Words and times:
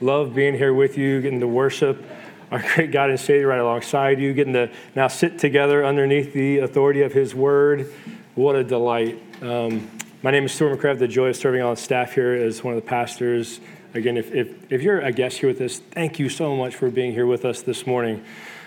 Love 0.00 0.32
being 0.32 0.54
here 0.54 0.72
with 0.72 0.96
you, 0.96 1.20
getting 1.20 1.40
to 1.40 1.48
worship 1.48 2.04
our 2.52 2.62
great 2.74 2.92
God 2.92 3.10
and 3.10 3.18
Savior 3.18 3.48
right 3.48 3.58
alongside 3.58 4.20
you, 4.20 4.32
getting 4.32 4.52
to 4.52 4.70
now 4.94 5.08
sit 5.08 5.40
together 5.40 5.84
underneath 5.84 6.32
the 6.32 6.58
authority 6.58 7.02
of 7.02 7.12
His 7.12 7.34
Word. 7.34 7.92
What 8.36 8.54
a 8.54 8.62
delight. 8.62 9.20
Um, 9.42 9.90
my 10.22 10.30
name 10.30 10.44
is 10.44 10.52
Stuart 10.52 10.78
McCrabb, 10.78 11.00
the 11.00 11.08
joy 11.08 11.30
of 11.30 11.36
serving 11.36 11.62
on 11.62 11.76
staff 11.76 12.12
here 12.12 12.32
as 12.32 12.62
one 12.62 12.74
of 12.74 12.80
the 12.80 12.88
pastors. 12.88 13.58
Again, 13.92 14.16
if, 14.16 14.32
if, 14.32 14.72
if 14.72 14.82
you're 14.82 15.00
a 15.00 15.10
guest 15.10 15.38
here 15.38 15.48
with 15.48 15.60
us, 15.60 15.78
thank 15.78 16.20
you 16.20 16.28
so 16.28 16.54
much 16.54 16.76
for 16.76 16.90
being 16.90 17.12
here 17.12 17.26
with 17.26 17.44
us 17.44 17.62
this 17.62 17.84
morning. 17.84 18.24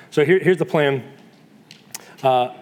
So 0.10 0.26
here, 0.26 0.40
here's 0.40 0.58
the 0.58 0.66
plan. 0.66 1.02
Uh, 2.22 2.54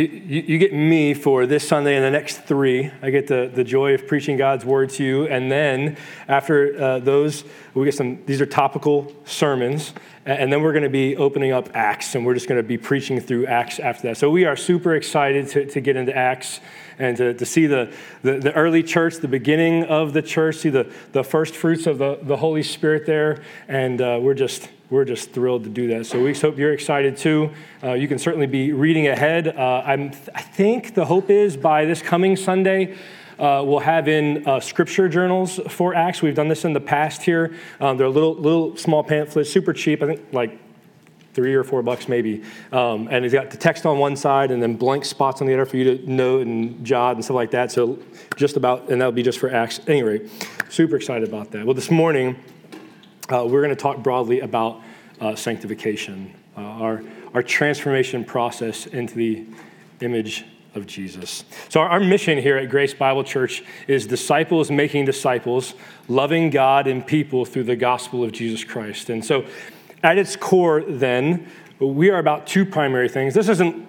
you, 0.00 0.42
you, 0.46 0.58
get 0.58 0.74
me 0.74 1.14
for 1.14 1.46
this 1.46 1.66
Sunday 1.66 1.96
and 1.96 2.04
the 2.04 2.10
next 2.10 2.44
three. 2.44 2.90
I 3.00 3.10
get 3.10 3.28
the, 3.28 3.50
the 3.52 3.64
joy 3.64 3.94
of 3.94 4.06
preaching 4.06 4.36
God's 4.36 4.64
word 4.64 4.90
to 4.90 5.04
you. 5.04 5.26
And 5.26 5.50
then 5.50 5.96
after 6.28 6.78
uh, 6.78 6.98
those, 6.98 7.44
we 7.72 7.84
get 7.84 7.94
some, 7.94 8.22
these 8.26 8.40
are 8.40 8.46
topical 8.46 9.10
sermons. 9.24 9.94
And 10.26 10.52
then 10.52 10.60
we're 10.60 10.72
going 10.72 10.82
to 10.82 10.90
be 10.90 11.16
opening 11.16 11.52
up 11.52 11.70
Acts, 11.72 12.14
and 12.14 12.26
we're 12.26 12.34
just 12.34 12.48
going 12.48 12.58
to 12.60 12.66
be 12.66 12.76
preaching 12.76 13.20
through 13.20 13.46
Acts 13.46 13.78
after 13.78 14.08
that. 14.08 14.16
So 14.16 14.28
we 14.28 14.44
are 14.44 14.56
super 14.56 14.96
excited 14.96 15.48
to, 15.48 15.66
to 15.66 15.80
get 15.80 15.96
into 15.96 16.14
Acts 16.14 16.60
and 16.98 17.16
to, 17.16 17.34
to 17.34 17.46
see 17.46 17.66
the, 17.66 17.92
the, 18.22 18.38
the, 18.38 18.52
early 18.54 18.82
church, 18.82 19.16
the 19.16 19.28
beginning 19.28 19.84
of 19.84 20.12
the 20.12 20.22
church, 20.22 20.56
see 20.56 20.70
the, 20.70 20.92
the 21.12 21.22
first 21.22 21.54
fruits 21.54 21.86
of 21.86 21.98
the, 21.98 22.18
the 22.22 22.36
Holy 22.36 22.62
Spirit 22.62 23.06
there. 23.06 23.42
And 23.68 24.00
uh, 24.00 24.18
we're 24.20 24.34
just 24.34 24.70
we're 24.88 25.04
just 25.04 25.32
thrilled 25.32 25.64
to 25.64 25.70
do 25.70 25.88
that. 25.88 26.06
So 26.06 26.22
we 26.22 26.32
hope 26.32 26.58
you're 26.58 26.72
excited 26.72 27.16
too. 27.16 27.50
Uh, 27.82 27.94
you 27.94 28.06
can 28.06 28.18
certainly 28.18 28.46
be 28.46 28.72
reading 28.72 29.08
ahead. 29.08 29.48
Uh, 29.48 29.82
i 29.84 30.08
think 30.40 30.94
the 30.94 31.04
hope 31.04 31.28
is 31.28 31.56
by 31.56 31.84
this 31.84 32.00
coming 32.00 32.36
Sunday, 32.36 32.96
uh, 33.38 33.62
we'll 33.66 33.80
have 33.80 34.06
in 34.08 34.46
uh, 34.46 34.60
scripture 34.60 35.08
journals 35.08 35.60
for 35.68 35.94
Acts. 35.94 36.22
We've 36.22 36.34
done 36.34 36.48
this 36.48 36.64
in 36.64 36.72
the 36.72 36.80
past 36.80 37.22
here. 37.22 37.54
Um, 37.80 37.96
they're 37.96 38.08
little, 38.08 38.34
little 38.34 38.76
small 38.76 39.02
pamphlets, 39.02 39.50
super 39.50 39.72
cheap. 39.72 40.02
I 40.02 40.06
think 40.06 40.22
like 40.32 40.58
three 41.36 41.54
or 41.54 41.62
four 41.62 41.82
bucks 41.82 42.08
maybe. 42.08 42.42
Um, 42.72 43.08
and 43.10 43.24
it's 43.24 43.34
got 43.34 43.50
the 43.50 43.58
text 43.58 43.84
on 43.84 43.98
one 43.98 44.16
side 44.16 44.50
and 44.50 44.60
then 44.60 44.74
blank 44.74 45.04
spots 45.04 45.42
on 45.42 45.46
the 45.46 45.52
other 45.52 45.66
for 45.66 45.76
you 45.76 45.98
to 45.98 46.10
note 46.10 46.46
and 46.46 46.84
jot 46.84 47.14
and 47.14 47.24
stuff 47.24 47.34
like 47.34 47.50
that. 47.50 47.70
So 47.70 47.98
just 48.36 48.56
about, 48.56 48.88
and 48.88 49.00
that'll 49.00 49.12
be 49.12 49.22
just 49.22 49.38
for 49.38 49.52
Acts. 49.52 49.78
Anyway, 49.86 50.28
super 50.70 50.96
excited 50.96 51.28
about 51.28 51.50
that. 51.52 51.66
Well, 51.66 51.74
this 51.74 51.90
morning, 51.90 52.42
uh, 53.28 53.44
we're 53.46 53.60
going 53.62 53.68
to 53.68 53.80
talk 53.80 53.98
broadly 54.02 54.40
about 54.40 54.80
uh, 55.20 55.34
sanctification, 55.34 56.34
uh, 56.56 56.60
our, 56.60 57.02
our 57.34 57.42
transformation 57.42 58.24
process 58.24 58.86
into 58.86 59.14
the 59.14 59.44
image 60.00 60.46
of 60.74 60.86
Jesus. 60.86 61.44
So, 61.68 61.80
our, 61.80 61.88
our, 61.88 62.00
mission 62.00 62.38
here 62.38 62.56
at 62.58 62.68
Grace 62.68 62.92
Bible 62.92 63.24
Church 63.24 63.64
is 63.88 64.06
disciples 64.06 64.70
making 64.70 65.06
disciples, 65.06 65.74
loving 66.06 66.50
God 66.50 66.86
and 66.86 67.06
people 67.06 67.44
through 67.44 67.64
the 67.64 67.76
gospel 67.76 68.22
of 68.22 68.32
Jesus 68.32 68.62
Christ. 68.62 69.08
And 69.08 69.24
so, 69.24 69.46
at 70.02 70.18
its 70.18 70.36
core, 70.36 70.82
then, 70.82 71.48
we 71.78 72.10
are 72.10 72.18
about 72.18 72.46
two 72.46 72.64
primary 72.64 73.08
things. 73.08 73.34
This 73.34 73.48
isn't 73.48 73.86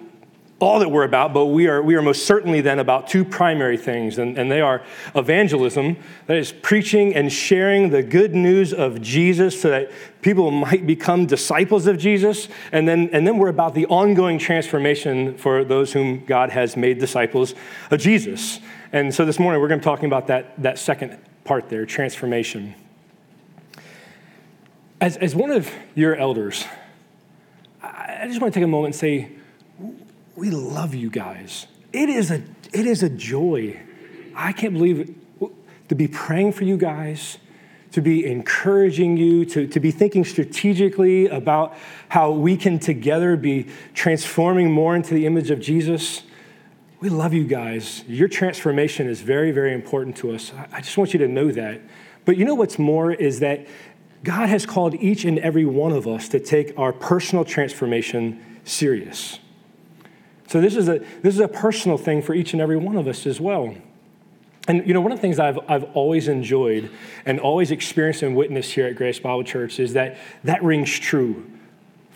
all 0.60 0.80
that 0.80 0.90
we're 0.90 1.04
about, 1.04 1.32
but 1.32 1.46
we 1.46 1.68
are, 1.68 1.80
we 1.80 1.94
are 1.94 2.02
most 2.02 2.26
certainly 2.26 2.60
then 2.60 2.80
about 2.80 3.06
two 3.06 3.24
primary 3.24 3.76
things, 3.76 4.18
and, 4.18 4.36
and 4.36 4.50
they 4.50 4.60
are 4.60 4.82
evangelism, 5.14 5.96
that 6.26 6.36
is, 6.36 6.50
preaching 6.50 7.14
and 7.14 7.32
sharing 7.32 7.90
the 7.90 8.02
good 8.02 8.34
news 8.34 8.74
of 8.74 9.00
Jesus 9.00 9.60
so 9.60 9.70
that 9.70 9.92
people 10.20 10.50
might 10.50 10.84
become 10.84 11.26
disciples 11.26 11.86
of 11.86 11.96
Jesus, 11.96 12.48
and 12.72 12.88
then, 12.88 13.08
and 13.12 13.24
then 13.24 13.38
we're 13.38 13.48
about 13.48 13.74
the 13.74 13.86
ongoing 13.86 14.36
transformation 14.36 15.36
for 15.38 15.62
those 15.62 15.92
whom 15.92 16.24
God 16.24 16.50
has 16.50 16.76
made 16.76 16.98
disciples 16.98 17.54
of 17.92 18.00
Jesus. 18.00 18.58
And 18.92 19.14
so 19.14 19.24
this 19.24 19.38
morning 19.38 19.60
we're 19.60 19.68
going 19.68 19.80
to 19.80 19.84
be 19.84 19.90
talking 19.90 20.06
about 20.06 20.26
that, 20.26 20.60
that 20.60 20.78
second 20.78 21.18
part 21.44 21.68
there 21.68 21.86
transformation. 21.86 22.74
As, 25.00 25.16
as 25.16 25.34
one 25.34 25.50
of 25.50 25.70
your 25.94 26.16
elders, 26.16 26.64
I 27.82 28.24
just 28.26 28.40
want 28.40 28.52
to 28.52 28.58
take 28.58 28.64
a 28.64 28.68
moment 28.68 28.94
and 28.94 29.00
say, 29.00 29.30
we 30.34 30.50
love 30.50 30.94
you 30.94 31.08
guys. 31.08 31.66
It 31.92 32.08
is 32.08 32.30
a, 32.30 32.42
it 32.72 32.86
is 32.86 33.02
a 33.02 33.08
joy. 33.08 33.80
I 34.34 34.52
can't 34.52 34.72
believe 34.72 35.00
it. 35.00 35.14
To 35.88 35.94
be 35.94 36.06
praying 36.06 36.52
for 36.52 36.64
you 36.64 36.76
guys, 36.76 37.38
to 37.92 38.02
be 38.02 38.26
encouraging 38.26 39.16
you, 39.16 39.46
to, 39.46 39.66
to 39.68 39.80
be 39.80 39.90
thinking 39.90 40.24
strategically 40.24 41.28
about 41.28 41.76
how 42.10 42.32
we 42.32 42.56
can 42.56 42.78
together 42.78 43.36
be 43.36 43.68
transforming 43.94 44.70
more 44.70 44.94
into 44.94 45.14
the 45.14 45.24
image 45.24 45.50
of 45.50 45.60
Jesus. 45.60 46.24
We 47.00 47.08
love 47.08 47.32
you 47.32 47.44
guys. 47.44 48.04
Your 48.06 48.28
transformation 48.28 49.08
is 49.08 49.22
very, 49.22 49.50
very 49.50 49.72
important 49.72 50.16
to 50.18 50.32
us. 50.32 50.52
I 50.72 50.82
just 50.82 50.98
want 50.98 51.14
you 51.14 51.18
to 51.20 51.28
know 51.28 51.50
that. 51.52 51.80
But 52.26 52.36
you 52.36 52.44
know 52.44 52.54
what's 52.54 52.78
more 52.78 53.10
is 53.10 53.40
that 53.40 53.66
God 54.28 54.50
has 54.50 54.66
called 54.66 54.94
each 54.96 55.24
and 55.24 55.38
every 55.38 55.64
one 55.64 55.90
of 55.90 56.06
us 56.06 56.28
to 56.28 56.38
take 56.38 56.78
our 56.78 56.92
personal 56.92 57.46
transformation 57.46 58.44
serious. 58.62 59.38
So 60.48 60.60
this 60.60 60.76
is 60.76 60.86
a, 60.86 60.98
this 61.22 61.32
is 61.32 61.40
a 61.40 61.48
personal 61.48 61.96
thing 61.96 62.20
for 62.20 62.34
each 62.34 62.52
and 62.52 62.60
every 62.60 62.76
one 62.76 62.96
of 62.96 63.08
us 63.08 63.26
as 63.26 63.40
well. 63.40 63.74
And 64.68 64.86
you 64.86 64.92
know, 64.92 65.00
one 65.00 65.12
of 65.12 65.18
the 65.18 65.22
things 65.22 65.38
I've, 65.38 65.58
I've 65.66 65.84
always 65.94 66.28
enjoyed 66.28 66.90
and 67.24 67.40
always 67.40 67.70
experienced 67.70 68.22
and 68.22 68.36
witnessed 68.36 68.72
here 68.72 68.86
at 68.86 68.96
Grace 68.96 69.18
Bible 69.18 69.44
Church 69.44 69.80
is 69.80 69.94
that 69.94 70.18
that 70.44 70.62
rings 70.62 70.98
true 70.98 71.50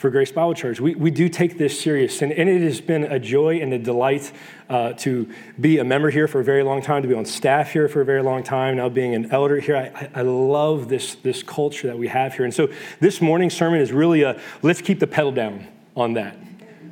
for 0.02 0.10
Grace 0.10 0.32
Bible 0.32 0.52
Church. 0.52 0.80
We, 0.80 0.96
we 0.96 1.12
do 1.12 1.28
take 1.28 1.58
this 1.58 1.80
serious, 1.80 2.22
and, 2.22 2.32
and 2.32 2.48
it 2.48 2.60
has 2.62 2.80
been 2.80 3.04
a 3.04 3.20
joy 3.20 3.60
and 3.60 3.72
a 3.72 3.78
delight 3.78 4.32
uh, 4.68 4.94
to 4.94 5.30
be 5.60 5.78
a 5.78 5.84
member 5.84 6.10
here 6.10 6.26
for 6.26 6.40
a 6.40 6.44
very 6.44 6.64
long 6.64 6.82
time, 6.82 7.02
to 7.02 7.08
be 7.08 7.14
on 7.14 7.24
staff 7.24 7.70
here 7.70 7.88
for 7.88 8.00
a 8.00 8.04
very 8.04 8.20
long 8.20 8.42
time, 8.42 8.78
now 8.78 8.88
being 8.88 9.14
an 9.14 9.30
elder 9.30 9.60
here. 9.60 9.76
I, 9.76 10.10
I 10.12 10.22
love 10.22 10.88
this, 10.88 11.14
this 11.14 11.44
culture 11.44 11.86
that 11.86 11.96
we 11.96 12.08
have 12.08 12.34
here. 12.34 12.44
And 12.44 12.52
so 12.52 12.68
this 12.98 13.20
morning's 13.20 13.54
sermon 13.54 13.80
is 13.80 13.92
really 13.92 14.22
a 14.22 14.40
let's 14.62 14.82
keep 14.82 14.98
the 14.98 15.06
pedal 15.06 15.30
down 15.30 15.68
on 15.94 16.14
that. 16.14 16.36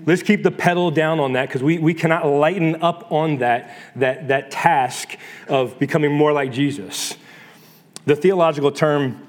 Let's 0.06 0.22
keep 0.22 0.44
the 0.44 0.52
pedal 0.52 0.92
down 0.92 1.18
on 1.18 1.32
that 1.32 1.48
because 1.48 1.64
we, 1.64 1.78
we 1.78 1.94
cannot 1.94 2.26
lighten 2.26 2.80
up 2.80 3.10
on 3.10 3.38
that, 3.38 3.76
that, 3.96 4.28
that 4.28 4.52
task 4.52 5.16
of 5.48 5.80
becoming 5.80 6.12
more 6.12 6.32
like 6.32 6.52
Jesus. 6.52 7.16
The 8.06 8.14
theological 8.14 8.70
term 8.70 9.26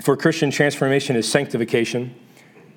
for 0.00 0.16
Christian 0.16 0.50
transformation 0.50 1.14
is 1.14 1.30
sanctification. 1.30 2.14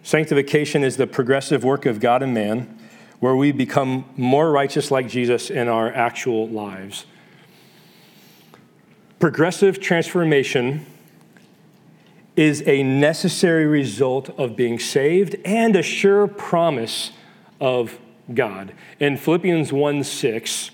Sanctification 0.06 0.84
is 0.84 0.98
the 0.98 1.08
progressive 1.08 1.64
work 1.64 1.88
of 1.88 2.00
God 2.00 2.22
and 2.22 2.32
man 2.32 2.78
where 3.22 3.36
we 3.36 3.52
become 3.52 4.06
more 4.16 4.52
righteous 4.52 4.92
like 4.92 5.10
Jesus 5.10 5.50
in 5.50 5.68
our 5.68 5.92
actual 5.92 6.48
lives. 6.48 7.08
Progressive 9.20 9.80
transformation 9.80 10.86
is 12.36 12.62
a 12.68 12.84
necessary 12.84 13.66
result 13.66 14.30
of 14.38 14.56
being 14.56 14.78
saved 14.78 15.38
and 15.44 15.76
a 15.76 15.82
sure 15.82 16.28
promise 16.28 17.10
of 17.60 17.98
God. 18.32 18.74
In 19.00 19.18
Philippians 19.18 19.74
1 19.74 20.04
6, 20.04 20.70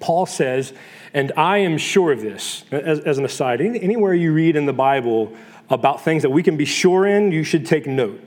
Paul 0.00 0.26
says, 0.26 0.72
and 1.14 1.30
I 1.36 1.58
am 1.58 1.78
sure 1.78 2.10
of 2.10 2.20
this, 2.20 2.64
as, 2.72 2.98
as 2.98 3.16
an 3.16 3.24
aside, 3.24 3.60
anywhere 3.60 4.12
you 4.12 4.32
read 4.32 4.56
in 4.56 4.66
the 4.66 4.72
Bible 4.72 5.36
about 5.68 6.02
things 6.02 6.22
that 6.22 6.30
we 6.30 6.42
can 6.42 6.56
be 6.56 6.64
sure 6.64 7.06
in, 7.06 7.30
you 7.30 7.44
should 7.44 7.64
take 7.64 7.86
note, 7.86 8.20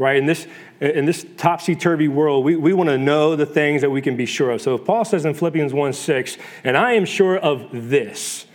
right? 0.00 0.16
In 0.16 0.26
this, 0.26 0.46
in 0.80 1.04
this 1.04 1.24
topsy 1.36 1.76
turvy 1.76 2.08
world, 2.08 2.44
we, 2.44 2.56
we 2.56 2.72
want 2.72 2.88
to 2.88 2.98
know 2.98 3.36
the 3.36 3.46
things 3.46 3.82
that 3.82 3.90
we 3.90 4.00
can 4.00 4.16
be 4.16 4.26
sure 4.26 4.50
of. 4.50 4.62
So 4.62 4.74
if 4.74 4.84
Paul 4.84 5.04
says 5.04 5.24
in 5.24 5.34
Philippians 5.34 5.72
1 5.72 5.92
6, 5.92 6.38
and 6.64 6.76
I 6.76 6.94
am 6.94 7.04
sure 7.04 7.36
of 7.36 7.68
this, 7.70 8.46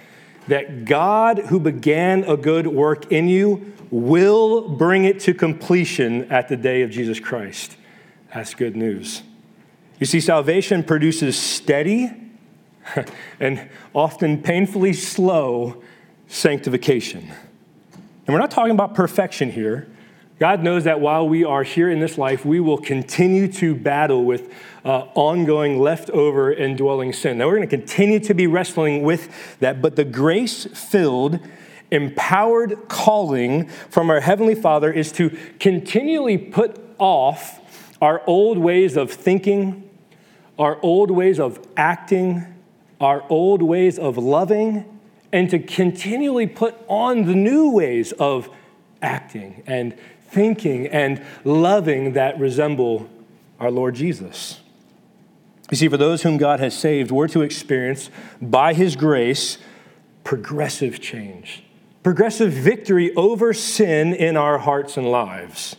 that 0.48 0.86
God 0.86 1.38
who 1.38 1.60
began 1.60 2.24
a 2.24 2.36
good 2.36 2.68
work 2.68 3.12
in 3.12 3.28
you 3.28 3.74
will 3.92 4.68
bring 4.68 5.06
it 5.06 5.20
to 5.22 5.34
completion 5.34 6.30
at 6.32 6.50
the 6.50 6.58
day 6.58 6.82
of 6.82 6.90
Jesus 6.90 7.20
Christ. 7.20 7.78
That's 8.34 8.54
good 8.54 8.76
news. 8.76 9.24
You 10.00 10.06
see, 10.06 10.20
salvation 10.20 10.84
produces 10.84 11.38
steady 11.40 12.12
and 13.40 13.70
often 13.94 14.42
painfully 14.42 14.94
slow 14.94 15.82
sanctification. 16.28 17.32
And 18.28 18.34
we're 18.34 18.40
not 18.40 18.52
talking 18.52 18.72
about 18.72 18.96
perfection 18.96 19.52
here. 19.52 19.88
God 20.38 20.64
knows 20.64 20.84
that 20.84 21.00
while 21.00 21.28
we 21.28 21.46
are 21.46 21.64
here 21.64 21.90
in 21.90 22.02
this 22.02 22.18
life, 22.18 22.44
we 22.44 22.60
will 22.60 22.78
continue 22.78 23.48
to 23.54 23.74
battle 23.74 24.26
with 24.26 24.52
uh, 24.84 25.06
ongoing 25.16 25.80
leftover 25.80 26.52
indwelling 26.52 27.14
sin. 27.14 27.38
Now, 27.38 27.48
we're 27.48 27.56
going 27.56 27.70
to 27.70 27.78
continue 27.78 28.20
to 28.20 28.34
be 28.34 28.46
wrestling 28.46 29.04
with 29.04 29.58
that, 29.60 29.82
but 29.82 29.96
the 29.96 30.04
grace 30.04 30.66
filled, 30.66 31.40
empowered 31.90 32.90
calling 32.90 33.70
from 33.90 34.10
our 34.10 34.20
Heavenly 34.20 34.56
Father 34.56 34.92
is 34.92 35.14
to 35.14 35.38
continually 35.60 36.38
put 36.38 36.82
off 36.98 37.62
our 38.02 38.22
old 38.28 38.58
ways 38.58 38.98
of 38.98 39.12
thinking, 39.12 39.90
our 40.60 40.78
old 40.82 41.12
ways 41.12 41.40
of 41.40 41.66
acting, 41.78 42.46
our 43.00 43.24
old 43.30 43.62
ways 43.62 43.98
of 43.98 44.18
loving, 44.18 45.00
and 45.32 45.50
to 45.50 45.60
continually 45.60 46.46
put 46.46 46.76
on 46.90 47.24
the 47.24 47.36
new 47.36 47.72
ways 47.72 48.12
of 48.14 48.50
acting 49.02 49.64
and 49.68 49.96
thinking 50.36 50.86
and 50.88 51.24
loving 51.44 52.14
that 52.14 52.38
resemble 52.38 53.10
our 53.60 53.72
Lord 53.72 53.96
Jesus. 53.96 54.60
You 55.72 55.78
see, 55.78 55.88
for 55.88 55.98
those 55.98 56.22
whom 56.22 56.38
God 56.38 56.60
has 56.60 56.78
saved, 56.78 57.10
we're 57.10 57.30
to 57.30 57.42
experience 57.42 58.12
by 58.42 58.74
His 58.74 58.96
grace 58.96 59.58
progressive 60.24 61.00
change. 61.00 61.64
progressive 62.04 62.52
victory 62.54 63.16
over 63.16 63.52
sin 63.52 64.14
in 64.14 64.38
our 64.38 64.60
hearts 64.60 64.96
and 64.98 65.10
lives. 65.10 65.76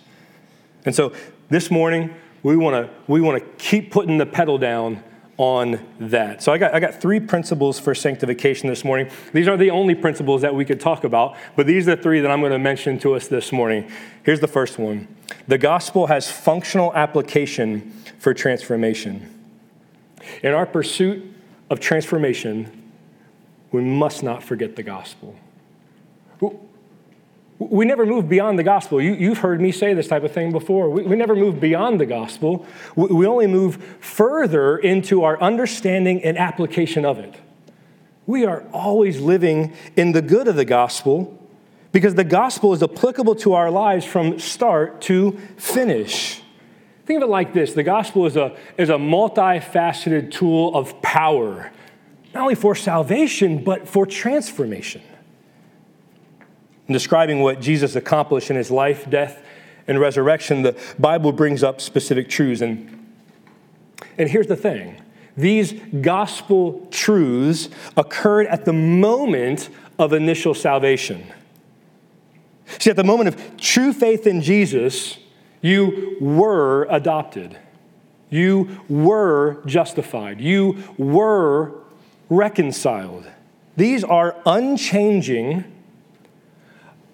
And 0.84 0.92
so 0.92 1.12
this 1.50 1.70
morning, 1.70 2.12
we 2.42 2.56
want 2.56 2.74
to 2.86 2.92
we 3.06 3.20
want 3.20 3.40
to 3.40 3.48
keep 3.64 3.92
putting 3.92 4.18
the 4.18 4.26
pedal 4.26 4.58
down 4.58 5.04
on 5.38 5.78
that. 6.00 6.42
So 6.42 6.52
I 6.52 6.58
got, 6.58 6.74
I 6.74 6.80
got 6.80 6.94
three 6.94 7.20
principles 7.20 7.78
for 7.78 7.94
sanctification 7.94 8.68
this 8.68 8.84
morning. 8.84 9.10
These 9.32 9.48
are 9.48 9.56
the 9.56 9.70
only 9.70 9.94
principles 9.94 10.42
that 10.42 10.54
we 10.54 10.64
could 10.64 10.80
talk 10.80 11.04
about, 11.04 11.36
but 11.56 11.66
these 11.66 11.86
are 11.88 11.96
the 11.96 12.02
three 12.02 12.20
that 12.20 12.30
I'm 12.30 12.40
going 12.40 12.52
to 12.52 12.58
mention 12.58 12.98
to 13.00 13.14
us 13.14 13.28
this 13.28 13.52
morning. 13.52 13.90
Here's 14.22 14.40
the 14.40 14.48
first 14.48 14.78
one 14.78 15.08
The 15.46 15.58
gospel 15.58 16.06
has 16.06 16.30
functional 16.30 16.94
application 16.94 17.92
for 18.18 18.32
transformation. 18.32 19.32
In 20.42 20.52
our 20.52 20.66
pursuit 20.66 21.22
of 21.70 21.80
transformation, 21.80 22.92
we 23.72 23.82
must 23.82 24.22
not 24.22 24.42
forget 24.42 24.76
the 24.76 24.82
gospel. 24.82 25.36
We 27.58 27.86
never 27.86 28.04
move 28.04 28.28
beyond 28.28 28.58
the 28.58 28.62
gospel. 28.62 29.00
You, 29.00 29.30
have 29.30 29.38
heard 29.38 29.60
me 29.60 29.72
say 29.72 29.94
this 29.94 30.08
type 30.08 30.24
of 30.24 30.32
thing 30.32 30.52
before. 30.52 30.90
We, 30.90 31.02
we 31.04 31.16
never 31.16 31.34
move 31.34 31.58
beyond 31.58 31.98
the 31.98 32.06
gospel. 32.06 32.66
We, 32.94 33.06
we 33.06 33.26
only 33.26 33.46
move 33.46 33.82
further 34.00 34.76
into 34.76 35.22
our 35.22 35.40
understanding 35.40 36.22
and 36.22 36.36
application 36.36 37.04
of 37.06 37.18
it. 37.18 37.34
We 38.26 38.44
are 38.44 38.64
always 38.72 39.20
living 39.20 39.72
in 39.96 40.12
the 40.12 40.20
good 40.20 40.48
of 40.48 40.56
the 40.56 40.64
gospel 40.64 41.32
because 41.92 42.14
the 42.14 42.24
gospel 42.24 42.74
is 42.74 42.82
applicable 42.82 43.36
to 43.36 43.54
our 43.54 43.70
lives 43.70 44.04
from 44.04 44.38
start 44.38 45.00
to 45.02 45.38
finish. 45.56 46.42
Think 47.06 47.22
of 47.22 47.28
it 47.28 47.30
like 47.30 47.54
this 47.54 47.72
the 47.72 47.84
gospel 47.84 48.26
is 48.26 48.36
a, 48.36 48.54
is 48.76 48.90
a 48.90 48.96
multifaceted 48.96 50.30
tool 50.30 50.74
of 50.74 51.00
power, 51.00 51.72
not 52.34 52.42
only 52.42 52.54
for 52.54 52.74
salvation, 52.74 53.64
but 53.64 53.88
for 53.88 54.04
transformation. 54.04 55.00
In 56.88 56.92
describing 56.92 57.40
what 57.40 57.60
Jesus 57.60 57.96
accomplished 57.96 58.50
in 58.50 58.56
his 58.56 58.70
life, 58.70 59.08
death, 59.10 59.42
and 59.88 60.00
resurrection, 60.00 60.62
the 60.62 60.78
Bible 60.98 61.32
brings 61.32 61.62
up 61.62 61.80
specific 61.80 62.28
truths. 62.28 62.60
And, 62.60 63.12
and 64.18 64.28
here's 64.28 64.46
the 64.46 64.56
thing 64.56 65.00
these 65.36 65.74
gospel 66.00 66.86
truths 66.90 67.68
occurred 67.96 68.46
at 68.46 68.64
the 68.64 68.72
moment 68.72 69.68
of 69.98 70.12
initial 70.12 70.54
salvation. 70.54 71.26
See, 72.78 72.90
at 72.90 72.96
the 72.96 73.04
moment 73.04 73.28
of 73.28 73.56
true 73.56 73.92
faith 73.92 74.26
in 74.26 74.40
Jesus, 74.40 75.18
you 75.60 76.16
were 76.20 76.86
adopted. 76.90 77.58
You 78.30 78.80
were 78.88 79.62
justified. 79.66 80.40
You 80.40 80.82
were 80.98 81.74
reconciled. 82.28 83.26
These 83.76 84.02
are 84.02 84.36
unchanging 84.46 85.64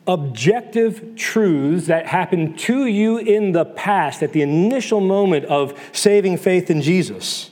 objective 0.07 1.15
truths 1.17 1.87
that 1.87 2.07
happened 2.07 2.59
to 2.59 2.87
you 2.87 3.19
in 3.19 3.53
the 3.53 3.65
past 3.65 4.23
at 4.23 4.33
the 4.33 4.43
initial 4.43 5.01
moment 5.01 5.45
of 5.45 5.79
saving 5.93 6.37
faith 6.37 6.71
in 6.71 6.83
Jesus. 6.83 7.51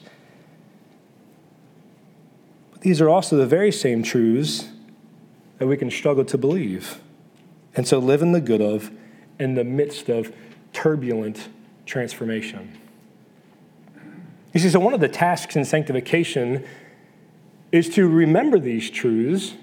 But 2.73 2.81
these 2.81 3.00
are 3.00 3.08
also 3.08 3.37
the 3.37 3.47
very 3.47 3.70
same 3.70 4.02
truths 4.02 4.69
that 5.58 5.67
we 5.67 5.76
can 5.76 5.91
struggle 5.91 6.25
to 6.25 6.38
believe. 6.38 7.00
And 7.76 7.87
so 7.87 7.99
live 7.99 8.23
in 8.23 8.32
the 8.32 8.41
good 8.41 8.61
of 8.61 8.91
in 9.38 9.55
the 9.55 9.64
midst 9.64 10.08
of 10.08 10.35
turbulent 10.73 11.49
transformation. 11.87 12.76
You 14.52 14.61
see, 14.61 14.70
so 14.70 14.81
one 14.81 14.94
of 14.94 15.00
the 15.00 15.08
tasks 15.08 15.55
in 15.55 15.64
sanctification 15.64 16.64
is 17.70 17.88
to 17.91 18.08
remember 18.08 18.58
these 18.58 18.91
truths 18.91 19.55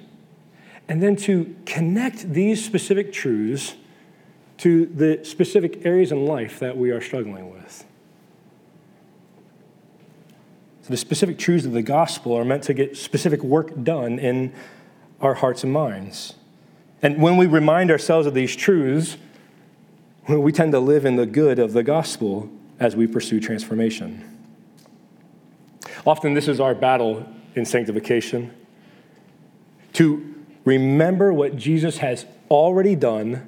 and 0.88 1.04
then 1.04 1.16
to 1.16 1.56
connect 1.66 2.34
these 2.34 2.64
specific 2.64 3.12
truths 3.12 3.76
to 4.58 4.86
the 4.88 5.24
specific 5.24 5.86
areas 5.86 6.12
in 6.12 6.26
life 6.26 6.60
that 6.60 6.78
we 6.78 6.90
are 6.90 7.02
struggling 7.02 7.52
with. 7.52 7.86
So 10.82 10.90
the 10.90 10.98
specific 10.98 11.38
truths 11.38 11.66
of 11.66 11.74
the 11.74 11.82
gospel 11.82 12.34
are 12.34 12.46
meant 12.46 12.64
to 12.64 12.74
get 12.74 12.96
specific 12.96 13.44
work 13.44 13.84
done 13.84 14.20
in 14.20 14.54
our 15.20 15.34
hearts 15.36 15.64
and 15.64 15.74
minds. 15.74 16.36
And 17.02 17.22
when 17.22 17.38
we 17.38 17.46
remind 17.46 17.92
ourselves 17.92 18.26
of 18.26 18.34
these 18.34 18.56
truths, 18.56 19.18
we 20.28 20.52
tend 20.52 20.72
to 20.72 20.80
live 20.80 21.06
in 21.06 21.16
the 21.16 21.26
good 21.26 21.60
of 21.60 21.74
the 21.74 21.84
gospel 21.84 22.50
as 22.80 22.96
we 22.96 23.06
pursue 23.06 23.40
transformation. 23.40 24.24
Often, 26.06 26.34
this 26.34 26.48
is 26.48 26.60
our 26.60 26.74
battle 26.74 27.28
in 27.56 27.66
sanctification 27.66 28.54
to 29.94 30.37
remember 30.68 31.32
what 31.32 31.56
Jesus 31.56 32.00
has 32.00 32.26
already 32.52 32.96
done, 32.96 33.48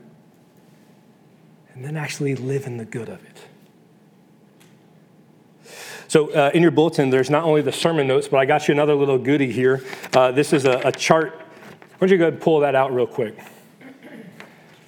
and 1.74 1.84
then 1.84 1.98
actually 1.98 2.34
live 2.36 2.66
in 2.66 2.78
the 2.78 2.86
good 2.86 3.10
of 3.10 3.24
it. 3.26 3.38
So, 6.08 6.32
uh, 6.32 6.50
in 6.54 6.62
your 6.62 6.72
bulletin, 6.72 7.10
there's 7.10 7.30
not 7.30 7.44
only 7.44 7.62
the 7.62 7.72
sermon 7.72 8.08
notes, 8.08 8.28
but 8.28 8.38
I 8.38 8.46
got 8.46 8.68
you 8.68 8.72
another 8.72 8.96
little 8.96 9.20
goodie 9.20 9.52
here. 9.52 9.84
Uh, 10.14 10.32
this 10.32 10.54
is 10.54 10.66
a, 10.66 10.82
a 10.86 10.92
chart. 10.92 11.34
Why 11.34 12.08
don't 12.08 12.10
you 12.10 12.18
go 12.18 12.24
ahead 12.24 12.34
and 12.34 12.42
pull 12.42 12.62
that 12.62 12.74
out 12.74 12.94
real 12.94 13.06
quick? 13.06 13.38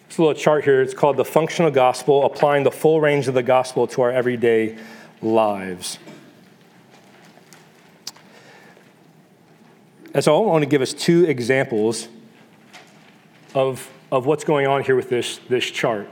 It's 0.07 0.18
a 0.18 0.22
little 0.22 0.34
chart 0.34 0.63
here. 0.63 0.81
It's 0.81 0.94
called 0.94 1.18
the 1.18 1.25
Functional 1.25 1.69
Gospel, 1.69 2.25
applying 2.25 2.63
the 2.63 2.72
full 2.72 3.00
range 3.00 3.27
of 3.27 3.34
the 3.34 3.44
gospel 3.44 3.88
to 3.88 4.01
our 4.01 4.12
everyday 4.12 4.77
lives. 5.22 6.00
And 10.13 10.24
so 10.24 10.36
I 10.36 10.45
want 10.45 10.63
to 10.63 10.69
give 10.69 10.81
us 10.81 10.94
two 10.94 11.25
examples 11.25 12.07
of, 13.53 13.89
of 14.12 14.25
what's 14.25 14.44
going 14.44 14.68
on 14.68 14.83
here 14.83 14.95
with 14.95 15.09
this, 15.09 15.39
this 15.50 15.65
chart. 15.65 16.07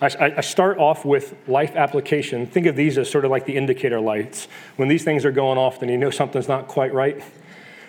I, 0.00 0.34
I, 0.36 0.40
start 0.42 0.76
off 0.76 1.06
with 1.06 1.34
life 1.48 1.74
application. 1.74 2.46
Think 2.46 2.66
of 2.66 2.76
these 2.76 2.98
as 2.98 3.10
sort 3.10 3.24
of 3.24 3.30
like 3.30 3.46
the 3.46 3.56
indicator 3.56 3.98
lights. 3.98 4.46
When 4.76 4.88
these 4.88 5.04
things 5.04 5.24
are 5.24 5.32
going 5.32 5.56
off, 5.56 5.80
then 5.80 5.88
you 5.88 5.96
know 5.96 6.10
something's 6.10 6.48
not 6.48 6.68
quite 6.68 6.92
right. 6.92 7.22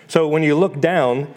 So 0.08 0.26
when 0.30 0.42
you 0.42 0.56
look 0.56 0.80
down, 0.80 1.34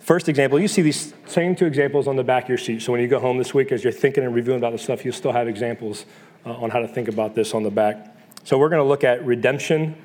first 0.00 0.28
example, 0.28 0.60
you 0.60 0.68
see 0.68 0.82
these 0.82 1.14
same 1.26 1.56
two 1.56 1.64
examples 1.64 2.06
on 2.06 2.16
the 2.16 2.24
back 2.24 2.44
of 2.44 2.48
your 2.50 2.58
seat. 2.58 2.82
So 2.82 2.92
when 2.92 3.00
you 3.00 3.08
go 3.08 3.18
home 3.18 3.38
this 3.38 3.54
week, 3.54 3.72
as 3.72 3.82
you're 3.82 3.94
thinking 3.94 4.24
and 4.24 4.34
reviewing 4.34 4.58
about 4.58 4.72
the 4.72 4.78
stuff, 4.78 5.06
you'll 5.06 5.14
still 5.14 5.32
have 5.32 5.48
examples 5.48 6.04
uh, 6.44 6.52
on 6.52 6.68
how 6.68 6.80
to 6.80 6.88
think 6.88 7.08
about 7.08 7.34
this 7.34 7.54
on 7.54 7.62
the 7.62 7.70
back. 7.70 8.14
So 8.44 8.58
we're 8.58 8.68
going 8.68 8.82
to 8.82 8.88
look 8.88 9.04
at 9.04 9.24
redemption 9.24 9.96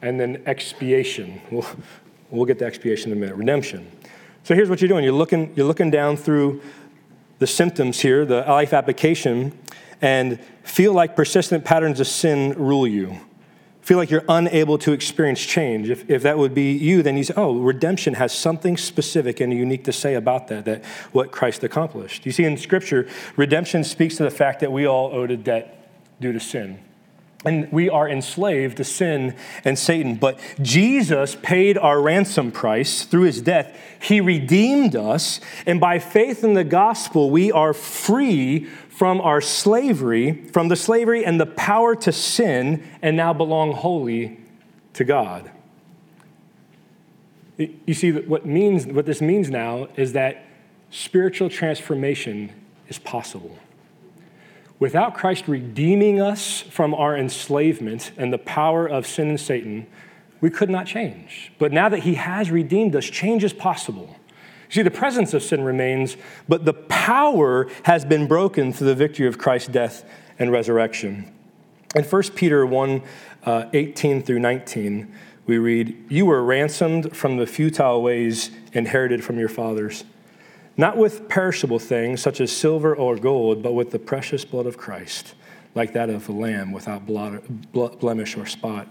and 0.00 0.18
then 0.18 0.42
expiation. 0.46 1.42
We'll, 1.50 1.66
we'll 2.30 2.46
get 2.46 2.58
to 2.60 2.64
expiation 2.64 3.12
in 3.12 3.18
a 3.18 3.20
minute. 3.20 3.36
Redemption. 3.36 3.90
So 4.44 4.54
here's 4.54 4.70
what 4.70 4.80
you're 4.80 4.88
doing 4.88 5.04
you're 5.04 5.12
looking, 5.12 5.52
you're 5.56 5.66
looking 5.66 5.90
down 5.90 6.16
through 6.16 6.62
the 7.38 7.46
symptoms 7.46 8.00
here, 8.00 8.24
the 8.24 8.40
life 8.40 8.72
application, 8.72 9.58
and 10.00 10.40
feel 10.62 10.92
like 10.92 11.16
persistent 11.16 11.64
patterns 11.64 12.00
of 12.00 12.06
sin 12.06 12.52
rule 12.52 12.86
you. 12.86 13.18
Feel 13.80 13.96
like 13.96 14.10
you're 14.10 14.24
unable 14.28 14.76
to 14.78 14.92
experience 14.92 15.40
change. 15.44 15.88
If, 15.88 16.08
if 16.08 16.22
that 16.22 16.36
would 16.36 16.54
be 16.54 16.72
you, 16.72 17.02
then 17.02 17.16
you 17.16 17.24
say, 17.24 17.34
oh, 17.36 17.58
redemption 17.58 18.14
has 18.14 18.32
something 18.32 18.76
specific 18.76 19.40
and 19.40 19.52
unique 19.52 19.84
to 19.84 19.92
say 19.92 20.14
about 20.14 20.48
that, 20.48 20.66
that 20.66 20.84
what 21.12 21.32
Christ 21.32 21.64
accomplished. 21.64 22.26
You 22.26 22.32
see, 22.32 22.44
in 22.44 22.56
Scripture, 22.58 23.08
redemption 23.36 23.82
speaks 23.82 24.16
to 24.16 24.22
the 24.22 24.30
fact 24.30 24.60
that 24.60 24.70
we 24.70 24.86
all 24.86 25.12
owed 25.14 25.30
a 25.30 25.36
debt 25.36 25.90
due 26.20 26.32
to 26.32 26.40
sin 26.40 26.78
and 27.44 27.70
we 27.72 27.88
are 27.88 28.08
enslaved 28.08 28.76
to 28.76 28.84
sin 28.84 29.34
and 29.64 29.78
Satan. 29.78 30.16
But 30.16 30.38
Jesus 30.60 31.36
paid 31.42 31.78
our 31.78 32.00
ransom 32.00 32.52
price 32.52 33.04
through 33.04 33.22
his 33.22 33.40
death. 33.40 33.74
He 34.00 34.20
redeemed 34.20 34.94
us, 34.94 35.40
and 35.66 35.80
by 35.80 35.98
faith 35.98 36.44
in 36.44 36.54
the 36.54 36.64
gospel, 36.64 37.30
we 37.30 37.50
are 37.50 37.72
free 37.72 38.66
from 38.90 39.20
our 39.22 39.40
slavery, 39.40 40.46
from 40.52 40.68
the 40.68 40.76
slavery 40.76 41.24
and 41.24 41.40
the 41.40 41.46
power 41.46 41.96
to 41.96 42.12
sin, 42.12 42.86
and 43.00 43.16
now 43.16 43.32
belong 43.32 43.72
wholly 43.72 44.38
to 44.92 45.04
God. 45.04 45.50
You 47.56 47.94
see, 47.94 48.12
what, 48.12 48.44
means, 48.44 48.86
what 48.86 49.06
this 49.06 49.20
means 49.20 49.50
now 49.50 49.88
is 49.96 50.12
that 50.12 50.44
spiritual 50.90 51.48
transformation 51.48 52.52
is 52.88 52.98
possible. 52.98 53.56
Without 54.80 55.14
Christ 55.14 55.46
redeeming 55.46 56.22
us 56.22 56.62
from 56.62 56.94
our 56.94 57.14
enslavement 57.14 58.12
and 58.16 58.32
the 58.32 58.38
power 58.38 58.86
of 58.86 59.06
sin 59.06 59.28
and 59.28 59.38
Satan, 59.38 59.86
we 60.40 60.48
could 60.48 60.70
not 60.70 60.86
change. 60.86 61.52
But 61.58 61.70
now 61.70 61.90
that 61.90 62.00
He 62.00 62.14
has 62.14 62.50
redeemed 62.50 62.96
us, 62.96 63.04
change 63.04 63.44
is 63.44 63.52
possible. 63.52 64.16
See, 64.70 64.80
the 64.80 64.90
presence 64.90 65.34
of 65.34 65.42
sin 65.42 65.62
remains, 65.62 66.16
but 66.48 66.64
the 66.64 66.72
power 66.72 67.68
has 67.82 68.06
been 68.06 68.26
broken 68.26 68.72
through 68.72 68.86
the 68.86 68.94
victory 68.94 69.26
of 69.26 69.36
Christ's 69.36 69.68
death 69.68 70.08
and 70.38 70.50
resurrection. 70.50 71.30
In 71.94 72.04
1 72.04 72.22
Peter 72.34 72.64
1 72.64 73.02
uh, 73.44 73.64
18 73.74 74.22
through 74.22 74.38
19, 74.38 75.12
we 75.44 75.58
read, 75.58 76.06
You 76.08 76.24
were 76.24 76.42
ransomed 76.42 77.14
from 77.14 77.36
the 77.36 77.46
futile 77.46 78.00
ways 78.00 78.50
inherited 78.72 79.22
from 79.22 79.38
your 79.38 79.48
fathers 79.50 80.04
not 80.80 80.96
with 80.96 81.28
perishable 81.28 81.78
things 81.78 82.22
such 82.22 82.40
as 82.40 82.50
silver 82.50 82.96
or 82.96 83.14
gold, 83.16 83.62
but 83.62 83.74
with 83.74 83.90
the 83.90 83.98
precious 83.98 84.46
blood 84.46 84.64
of 84.64 84.78
Christ, 84.78 85.34
like 85.74 85.92
that 85.92 86.08
of 86.08 86.28
a 86.28 86.32
lamb 86.32 86.72
without 86.72 87.06
blemish 87.06 88.36
or 88.36 88.46
spot. 88.46 88.88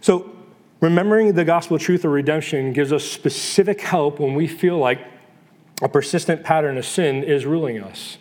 So, 0.00 0.30
remembering 0.80 1.34
the 1.34 1.44
gospel 1.44 1.78
truth 1.78 2.04
of 2.04 2.12
redemption 2.12 2.72
gives 2.72 2.92
us 2.92 3.04
specific 3.04 3.80
help 3.80 4.20
when 4.20 4.34
we 4.34 4.46
feel 4.46 4.78
like 4.78 5.00
a 5.82 5.88
persistent 5.88 6.44
pattern 6.44 6.78
of 6.78 6.86
sin 6.86 7.24
is 7.24 7.44
ruling 7.44 7.82
us. 7.82 8.18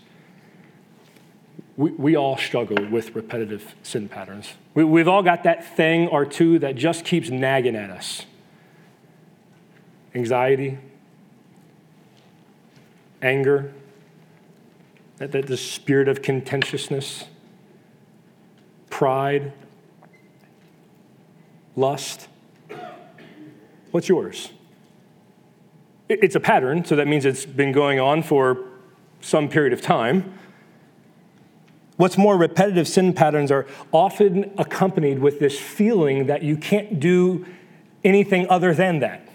We, 1.77 1.91
we 1.91 2.15
all 2.15 2.38
struggle 2.38 2.89
with 2.89 3.15
repetitive 3.15 3.75
sin 3.83 4.10
patterns. 4.10 4.53
We, 4.74 4.83
we've 4.83 5.07
all 5.07 5.21
got 5.21 5.43
that 5.43 5.75
thing 5.75 6.07
or 6.07 6.25
two 6.25 6.57
that 6.60 6.75
just 6.75 7.05
keeps 7.05 7.29
nagging 7.29 7.75
at 7.75 7.91
us 7.91 8.25
anxiety, 10.13 10.77
anger, 13.21 13.73
that, 15.17 15.31
that 15.31 15.47
the 15.47 15.57
spirit 15.57 16.07
of 16.07 16.21
contentiousness, 16.21 17.25
pride, 18.89 19.53
lust. 21.75 22.27
What's 23.91 24.09
yours? 24.09 24.51
It's 26.09 26.35
a 26.35 26.39
pattern, 26.39 26.83
so 26.83 26.95
that 26.95 27.07
means 27.07 27.25
it's 27.25 27.45
been 27.45 27.71
going 27.71 27.99
on 27.99 28.23
for 28.23 28.65
some 29.21 29.47
period 29.47 29.73
of 29.73 29.81
time. 29.81 30.37
What's 31.97 32.17
more, 32.17 32.35
repetitive 32.35 32.87
sin 32.87 33.13
patterns 33.13 33.51
are 33.51 33.67
often 33.91 34.51
accompanied 34.57 35.19
with 35.19 35.39
this 35.39 35.59
feeling 35.59 36.25
that 36.25 36.41
you 36.41 36.57
can't 36.57 36.99
do 36.99 37.45
anything 38.03 38.47
other 38.49 38.73
than 38.73 38.99
that. 38.99 39.27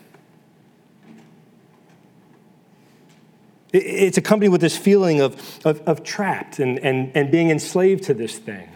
It's 3.77 4.17
accompanied 4.17 4.49
with 4.49 4.61
this 4.61 4.77
feeling 4.77 5.21
of, 5.21 5.35
of, 5.65 5.81
of, 5.83 6.03
trapped 6.03 6.59
and, 6.59 6.79
and, 6.79 7.11
and 7.15 7.31
being 7.31 7.51
enslaved 7.51 8.05
to 8.05 8.15
this 8.15 8.39
thing. 8.39 8.71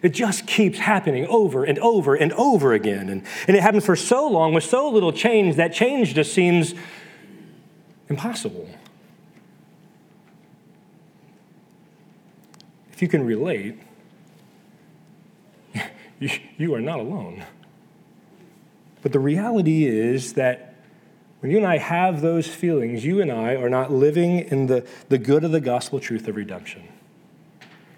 It 0.00 0.10
just 0.10 0.46
keeps 0.46 0.78
happening 0.78 1.26
over 1.26 1.64
and 1.64 1.78
over 1.80 2.14
and 2.14 2.32
over 2.34 2.72
again. 2.72 3.08
And, 3.08 3.24
and 3.46 3.56
it 3.56 3.62
happens 3.62 3.84
for 3.84 3.96
so 3.96 4.28
long 4.28 4.54
with 4.54 4.64
so 4.64 4.88
little 4.88 5.12
change 5.12 5.56
that 5.56 5.72
change 5.72 6.14
just 6.14 6.32
seems 6.32 6.74
impossible. 8.08 8.68
If 12.92 13.02
you 13.02 13.08
can 13.08 13.26
relate, 13.26 13.78
you, 16.20 16.30
you 16.56 16.74
are 16.74 16.80
not 16.80 17.00
alone. 17.00 17.44
But 19.02 19.12
the 19.12 19.20
reality 19.20 19.84
is 19.84 20.34
that 20.34 20.67
when 21.40 21.52
you 21.52 21.58
and 21.58 21.66
I 21.66 21.78
have 21.78 22.20
those 22.20 22.48
feelings, 22.48 23.04
you 23.04 23.20
and 23.20 23.30
I 23.30 23.54
are 23.54 23.68
not 23.68 23.92
living 23.92 24.40
in 24.40 24.66
the, 24.66 24.86
the 25.08 25.18
good 25.18 25.44
of 25.44 25.52
the 25.52 25.60
gospel 25.60 26.00
truth 26.00 26.26
of 26.26 26.36
redemption. 26.36 26.82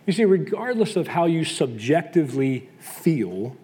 You 0.06 0.12
see, 0.12 0.25
regardless 0.25 0.97
of 0.97 1.09
how 1.09 1.25
you 1.26 1.44
subjectively 1.44 2.68
feel, 2.78 3.56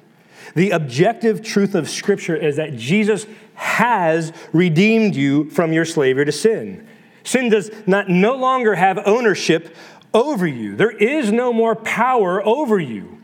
the 0.54 0.71
objective 0.71 1.42
truth 1.42 1.75
of 1.75 1.90
Scripture 1.90 2.37
is 2.37 2.56
that 2.56 2.76
Jesus 2.76 3.26
has 3.54 4.33
redeemed 4.52 5.14
you 5.14 5.50
from 5.50 5.73
your 5.73 5.85
slavery 5.85 6.25
to 6.25 6.33
sin. 6.33 6.87
Sin 7.25 7.50
does 7.50 7.71
not 7.87 8.09
no 8.09 8.37
longer 8.37 8.76
have 8.76 8.99
ownership 9.04 9.75
over 10.14 10.47
you. 10.47 10.76
There 10.76 10.90
is 10.90 11.33
no 11.33 11.52
more 11.52 11.75
power 11.75 12.42
over 12.47 12.78
you. 12.78 13.21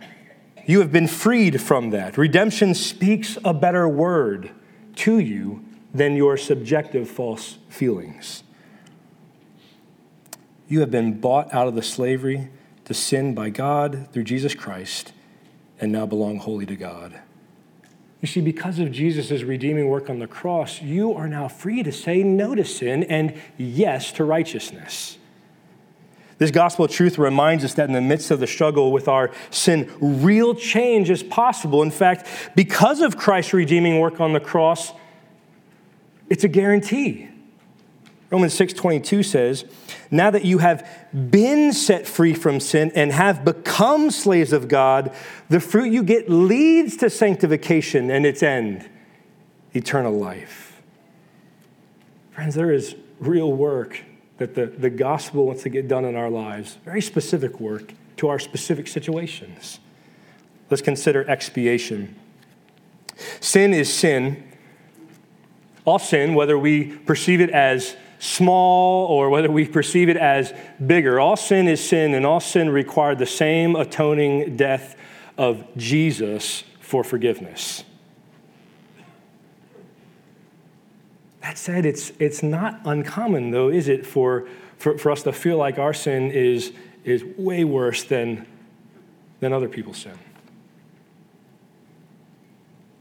You 0.66 0.80
have 0.80 0.92
been 0.92 1.08
freed 1.08 1.60
from 1.60 1.90
that. 1.90 2.18
Redemption 2.18 2.74
speaks 2.74 3.38
a 3.44 3.54
better 3.54 3.88
word 3.88 4.50
to 4.96 5.18
you 5.18 5.64
than 5.94 6.16
your 6.16 6.36
subjective 6.36 7.08
false 7.08 7.58
feelings. 7.68 8.42
You 10.68 10.80
have 10.80 10.90
been 10.90 11.20
bought 11.20 11.52
out 11.52 11.68
of 11.68 11.74
the 11.74 11.82
slavery 11.82 12.48
to 12.84 12.94
sin 12.94 13.34
by 13.34 13.50
God 13.50 14.08
through 14.12 14.24
Jesus 14.24 14.54
Christ 14.54 15.12
and 15.80 15.92
now 15.92 16.06
belong 16.06 16.38
wholly 16.38 16.66
to 16.66 16.76
God. 16.76 17.20
You 18.22 18.28
see, 18.28 18.40
because 18.40 18.78
of 18.78 18.92
Jesus' 18.92 19.42
redeeming 19.42 19.88
work 19.88 20.08
on 20.08 20.20
the 20.20 20.28
cross, 20.28 20.80
you 20.80 21.12
are 21.12 21.28
now 21.28 21.48
free 21.48 21.82
to 21.82 21.90
say 21.90 22.22
no 22.22 22.54
to 22.54 22.64
sin 22.64 23.02
and 23.04 23.34
yes 23.58 24.12
to 24.12 24.24
righteousness. 24.24 25.18
This 26.38 26.52
gospel 26.52 26.88
truth 26.88 27.18
reminds 27.18 27.64
us 27.64 27.74
that 27.74 27.88
in 27.88 27.92
the 27.92 28.00
midst 28.00 28.30
of 28.30 28.40
the 28.40 28.46
struggle 28.46 28.92
with 28.92 29.08
our 29.08 29.30
sin, 29.50 29.90
real 30.00 30.54
change 30.54 31.10
is 31.10 31.22
possible. 31.22 31.82
In 31.82 31.90
fact, 31.90 32.28
because 32.54 33.00
of 33.00 33.16
Christ's 33.16 33.52
redeeming 33.52 33.98
work 33.98 34.20
on 34.20 34.32
the 34.32 34.40
cross, 34.40 34.92
it's 36.32 36.44
a 36.44 36.48
guarantee. 36.48 37.28
Romans 38.30 38.54
6:22 38.54 39.22
says, 39.22 39.66
"Now 40.10 40.30
that 40.30 40.46
you 40.46 40.58
have 40.58 40.88
been 41.12 41.74
set 41.74 42.06
free 42.06 42.32
from 42.32 42.58
sin 42.58 42.90
and 42.94 43.12
have 43.12 43.44
become 43.44 44.10
slaves 44.10 44.54
of 44.54 44.66
God, 44.66 45.12
the 45.50 45.60
fruit 45.60 45.92
you 45.92 46.02
get 46.02 46.30
leads 46.30 46.96
to 46.96 47.10
sanctification 47.10 48.10
and 48.10 48.24
its 48.24 48.42
end, 48.42 48.88
eternal 49.74 50.14
life." 50.14 50.80
Friends, 52.30 52.54
there 52.54 52.72
is 52.72 52.94
real 53.20 53.52
work 53.52 54.00
that 54.38 54.54
the, 54.54 54.64
the 54.64 54.88
gospel 54.88 55.44
wants 55.44 55.62
to 55.64 55.68
get 55.68 55.86
done 55.86 56.06
in 56.06 56.16
our 56.16 56.30
lives, 56.30 56.78
very 56.86 57.02
specific 57.02 57.60
work 57.60 57.92
to 58.16 58.28
our 58.28 58.38
specific 58.38 58.88
situations. 58.88 59.80
Let's 60.70 60.80
consider 60.80 61.28
expiation. 61.28 62.14
Sin 63.40 63.74
is 63.74 63.92
sin. 63.92 64.44
All 65.84 65.98
sin, 65.98 66.34
whether 66.34 66.58
we 66.58 66.84
perceive 66.84 67.40
it 67.40 67.50
as 67.50 67.96
small 68.18 69.06
or 69.06 69.30
whether 69.30 69.50
we 69.50 69.66
perceive 69.66 70.08
it 70.08 70.16
as 70.16 70.54
bigger. 70.84 71.18
All 71.18 71.36
sin 71.36 71.66
is 71.66 71.86
sin, 71.86 72.14
and 72.14 72.24
all 72.24 72.38
sin 72.38 72.70
required 72.70 73.18
the 73.18 73.26
same 73.26 73.74
atoning 73.74 74.56
death 74.56 74.96
of 75.36 75.64
Jesus 75.76 76.62
for 76.80 77.02
forgiveness. 77.02 77.82
That 81.40 81.58
said, 81.58 81.84
it's, 81.84 82.12
it's 82.20 82.44
not 82.44 82.80
uncommon, 82.84 83.50
though, 83.50 83.68
is 83.68 83.88
it, 83.88 84.06
for, 84.06 84.46
for, 84.78 84.96
for 84.96 85.10
us 85.10 85.24
to 85.24 85.32
feel 85.32 85.56
like 85.56 85.78
our 85.78 85.92
sin 85.92 86.30
is, 86.30 86.72
is 87.04 87.24
way 87.36 87.64
worse 87.64 88.04
than, 88.04 88.46
than 89.40 89.52
other 89.52 89.68
people's 89.68 89.98
sin. 89.98 90.16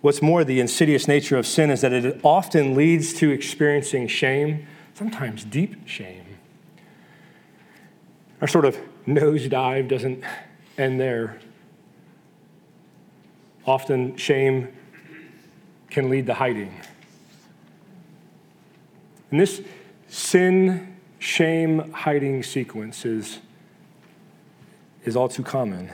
What's 0.02 0.22
more, 0.22 0.44
the 0.44 0.60
insidious 0.60 1.08
nature 1.08 1.38
of 1.38 1.46
sin 1.46 1.70
is 1.70 1.82
that 1.82 1.94
it 1.94 2.20
often 2.24 2.76
leads 2.76 3.14
to 3.14 3.30
experiencing 3.30 4.08
shame 4.08 4.68
sometimes 4.96 5.44
deep 5.44 5.88
shame. 5.88 6.26
Our 8.42 8.48
sort 8.48 8.66
of 8.66 8.78
nosedive 9.08 9.88
doesn't 9.88 10.24
end 10.78 11.00
there. 11.00 11.40
Often, 13.66 14.18
shame 14.18 14.70
can 15.92 16.10
lead 16.10 16.26
to 16.26 16.34
hiding. 16.34 16.74
And 19.30 19.40
this 19.40 19.62
sin, 20.08 20.98
shame, 21.20 21.92
hiding 21.92 22.42
sequence 22.42 23.06
is, 23.06 23.40
is 25.06 25.16
all 25.16 25.30
too 25.30 25.44
common. 25.44 25.92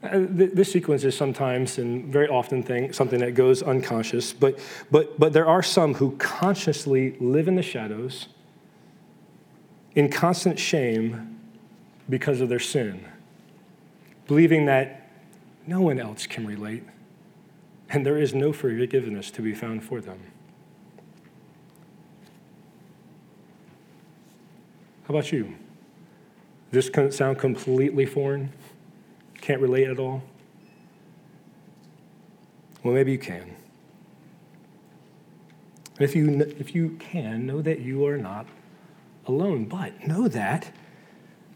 Uh, 0.00 0.26
this 0.30 0.70
sequence 0.70 1.02
is 1.02 1.16
sometimes 1.16 1.78
and 1.78 2.12
very 2.12 2.28
often 2.28 2.62
thing, 2.62 2.92
something 2.92 3.18
that 3.18 3.34
goes 3.34 3.62
unconscious, 3.62 4.32
but, 4.32 4.58
but, 4.92 5.18
but 5.18 5.32
there 5.32 5.46
are 5.46 5.62
some 5.62 5.94
who 5.94 6.12
consciously 6.18 7.16
live 7.18 7.48
in 7.48 7.56
the 7.56 7.62
shadows 7.62 8.28
in 9.96 10.08
constant 10.08 10.56
shame 10.56 11.40
because 12.08 12.40
of 12.40 12.48
their 12.48 12.60
sin, 12.60 13.04
believing 14.28 14.66
that 14.66 15.10
no 15.66 15.80
one 15.80 15.98
else 15.98 16.28
can 16.28 16.46
relate 16.46 16.84
and 17.90 18.04
there 18.04 18.18
is 18.18 18.34
no 18.34 18.52
forgiveness 18.52 19.30
to 19.32 19.42
be 19.42 19.54
found 19.54 19.82
for 19.82 20.00
them. 20.00 20.20
How 25.06 25.14
about 25.14 25.32
you? 25.32 25.54
Does 26.70 26.90
this 26.90 27.16
sound 27.16 27.38
completely 27.38 28.04
foreign? 28.04 28.52
Can't 29.40 29.60
relate 29.60 29.88
at 29.88 29.98
all? 29.98 30.22
Well, 32.82 32.94
maybe 32.94 33.12
you 33.12 33.18
can. 33.18 33.56
And 35.98 36.08
if 36.08 36.14
you, 36.14 36.40
if 36.58 36.74
you 36.74 36.96
can, 36.98 37.46
know 37.46 37.60
that 37.62 37.80
you 37.80 38.06
are 38.06 38.16
not 38.16 38.46
alone. 39.26 39.64
But 39.64 40.06
know 40.06 40.28
that, 40.28 40.70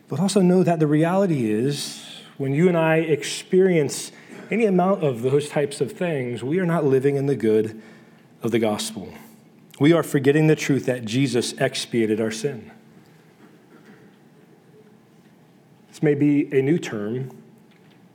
but 0.09 0.21
also 0.21 0.41
know 0.41 0.63
that 0.63 0.81
the 0.81 0.87
reality 0.87 1.51
is 1.51 2.05
when 2.39 2.55
you 2.55 2.69
and 2.69 2.77
I 2.77 2.97
experience 2.97 4.11
any 4.51 4.67
amount 4.67 5.05
of 5.05 5.23
those 5.23 5.49
types 5.49 5.81
of 5.81 5.93
things, 5.93 6.43
we 6.43 6.59
are 6.59 6.67
not 6.67 6.85
living 6.85 7.17
in 7.17 7.27
the 7.27 7.37
good 7.37 7.81
of 8.43 8.51
the 8.51 8.59
gospel. 8.59 9.15
We 9.81 9.93
are 9.93 10.03
forgetting 10.03 10.49
the 10.49 10.57
truth 10.57 10.87
that 10.87 11.05
Jesus 11.05 11.55
expiated 11.55 12.21
our 12.21 12.31
sin. 12.31 12.71
This 15.89 16.03
may 16.03 16.15
be 16.15 16.53
a 16.53 16.63
new 16.63 16.79
term 16.79 17.31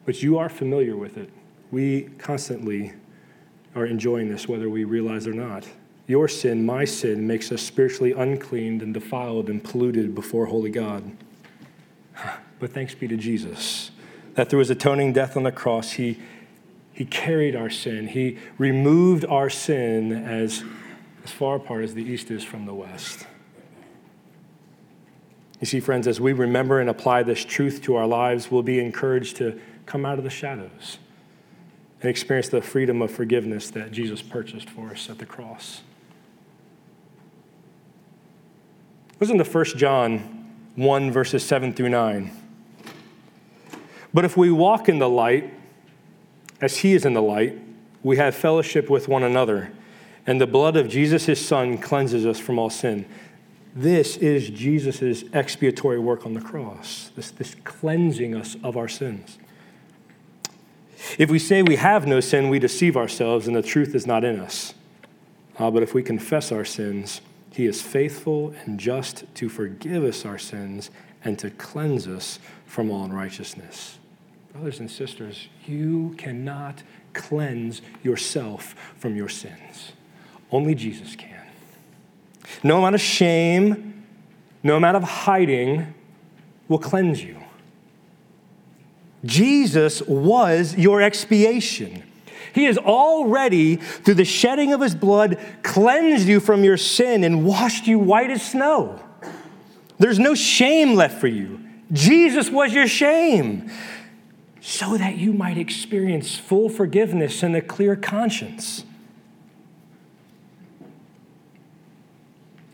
but 0.08 0.24
you 0.24 0.38
are 0.38 0.48
familiar 0.48 0.96
with 0.96 1.18
it. 1.18 1.30
We 1.70 2.04
constantly 2.18 2.94
are 3.76 3.86
enjoying 3.86 4.30
this, 4.30 4.48
whether 4.48 4.70
we 4.70 4.86
realize 4.86 5.28
or 5.28 5.34
not. 5.34 5.68
Your 6.08 6.30
sin, 6.30 6.66
my 6.66 6.86
sin, 6.86 7.28
makes 7.28 7.52
us 7.52 7.62
spiritually 7.62 8.14
uncleaned 8.14 8.82
and 8.82 8.94
defiled 8.94 9.50
and 9.50 9.62
polluted 9.62 10.16
before 10.16 10.48
holy 10.48 10.72
God. 10.72 11.12
But 12.60 12.74
thanks 12.74 12.96
be 12.96 13.08
to 13.10 13.18
Jesus 13.18 13.92
that 14.38 14.50
through 14.52 14.60
his 14.60 14.70
atoning 14.70 15.14
death 15.14 15.36
on 15.36 15.42
the 15.42 15.52
cross, 15.52 15.94
he, 15.94 16.20
he 16.94 17.06
carried 17.06 17.56
our 17.56 17.72
sin. 17.72 18.08
He 18.08 18.38
removed 18.60 19.26
our 19.26 19.50
sin 19.50 20.12
as, 20.12 20.64
as 21.24 21.32
far 21.32 21.56
apart 21.56 21.84
as 21.84 21.96
the 21.96 22.04
east 22.04 22.30
is 22.30 22.44
from 22.44 22.68
the 22.68 22.74
west. 22.74 23.26
You 25.60 25.66
see, 25.66 25.80
friends, 25.80 26.08
as 26.08 26.22
we 26.22 26.34
remember 26.34 26.80
and 26.80 26.88
apply 26.88 27.24
this 27.24 27.44
truth 27.44 27.82
to 27.84 27.96
our 27.96 28.06
lives, 28.06 28.52
we'll 28.52 28.62
be 28.62 28.80
encouraged 28.80 29.38
to 29.38 29.60
come 29.88 30.06
out 30.06 30.18
of 30.20 30.24
the 30.24 30.30
shadows 30.30 31.00
and 32.02 32.10
experience 32.10 32.50
the 32.50 32.62
freedom 32.62 33.02
of 33.02 33.10
forgiveness 33.10 33.72
that 33.72 33.92
Jesus 33.92 34.22
purchased 34.22 34.70
for 34.70 34.92
us 34.92 35.10
at 35.10 35.18
the 35.18 35.26
cross. 35.26 35.82
Listen 39.20 39.40
to 39.40 39.44
1 39.44 39.66
John 39.78 40.54
1, 40.76 41.12
verses 41.12 41.44
7 41.44 41.74
through 41.74 41.90
9. 41.90 42.32
But 44.14 44.26
if 44.26 44.38
we 44.38 44.52
walk 44.52 44.88
in 44.88 45.00
the 45.00 45.10
light, 45.10 45.54
as 46.62 46.78
he 46.78 46.94
is 46.94 47.04
in 47.04 47.14
the 47.14 47.22
light, 47.22 47.58
we 48.04 48.18
have 48.18 48.36
fellowship 48.36 48.90
with 48.90 49.08
one 49.08 49.24
another, 49.24 49.72
and 50.28 50.40
the 50.40 50.48
blood 50.48 50.76
of 50.76 50.88
Jesus, 50.88 51.26
his 51.26 51.44
son, 51.44 51.78
cleanses 51.80 52.26
us 52.26 52.40
from 52.40 52.60
all 52.60 52.70
sin. 52.70 53.08
This 53.76 54.18
is 54.18 54.50
Jesus' 54.50 55.24
expiatory 55.34 56.00
work 56.00 56.26
on 56.26 56.34
the 56.34 56.42
cross, 56.42 57.12
this, 57.16 57.32
this 57.32 57.56
cleansing 57.64 58.36
us 58.36 58.56
of 58.64 58.78
our 58.78 58.88
sins. 58.88 59.40
If 61.18 61.30
we 61.30 61.40
say 61.40 61.62
we 61.62 61.76
have 61.76 62.08
no 62.08 62.20
sin, 62.20 62.50
we 62.50 62.60
deceive 62.60 62.98
ourselves, 62.98 63.48
and 63.48 63.56
the 63.56 63.62
truth 63.62 63.94
is 63.96 64.08
not 64.08 64.24
in 64.24 64.40
us. 64.40 64.74
Uh, 65.60 65.72
but 65.72 65.84
if 65.84 65.94
we 65.94 66.04
confess 66.04 66.52
our 66.52 66.66
sins, 66.66 67.22
he 67.52 67.66
is 67.66 67.82
faithful 67.82 68.54
and 68.66 68.80
just 68.80 69.24
to 69.36 69.50
forgive 69.50 70.04
us 70.04 70.26
our 70.26 70.38
sins 70.38 70.92
and 71.24 71.40
to 71.40 71.50
cleanse 71.50 72.08
us 72.08 72.40
from 72.66 72.92
all 72.92 73.06
unrighteousness. 73.06 73.98
Brothers 74.54 74.80
and 74.80 74.90
sisters, 74.90 75.48
you 75.66 76.16
cannot 76.18 76.84
cleanse 77.14 77.82
yourself 78.04 78.76
from 78.98 79.16
your 79.16 79.30
sins. 79.30 79.94
Only 80.52 80.76
Jesus 80.76 81.16
can. 81.16 81.46
No 82.64 82.78
amount 82.78 82.96
of 82.96 83.02
shame, 83.02 84.06
no 84.64 84.78
amount 84.78 84.98
of 84.98 85.04
hiding 85.04 85.94
will 86.68 86.80
cleanse 86.80 87.24
you. 87.24 87.38
Jesus 89.28 90.02
was 90.02 90.76
your 90.76 91.02
expiation. 91.02 92.04
He 92.54 92.64
has 92.64 92.78
already, 92.80 93.76
through 93.76 94.16
the 94.16 94.26
shedding 94.26 94.74
of 94.74 94.82
his 94.82 94.96
blood, 94.96 95.38
cleansed 95.62 96.28
you 96.28 96.40
from 96.40 96.64
your 96.64 96.78
sin 96.78 97.24
and 97.24 97.46
washed 97.46 97.86
you 97.86 98.00
white 98.00 98.32
as 98.32 98.42
snow. 98.42 99.00
There's 100.00 100.18
no 100.18 100.34
shame 100.34 100.96
left 100.96 101.20
for 101.20 101.28
you. 101.28 101.60
Jesus 101.92 102.50
was 102.50 102.74
your 102.74 102.88
shame 102.88 103.70
so 104.60 104.98
that 104.98 105.18
you 105.18 105.34
might 105.34 105.58
experience 105.58 106.36
full 106.36 106.68
forgiveness 106.70 107.44
and 107.44 107.56
a 107.56 107.62
clear 107.62 107.96
conscience. 107.96 108.84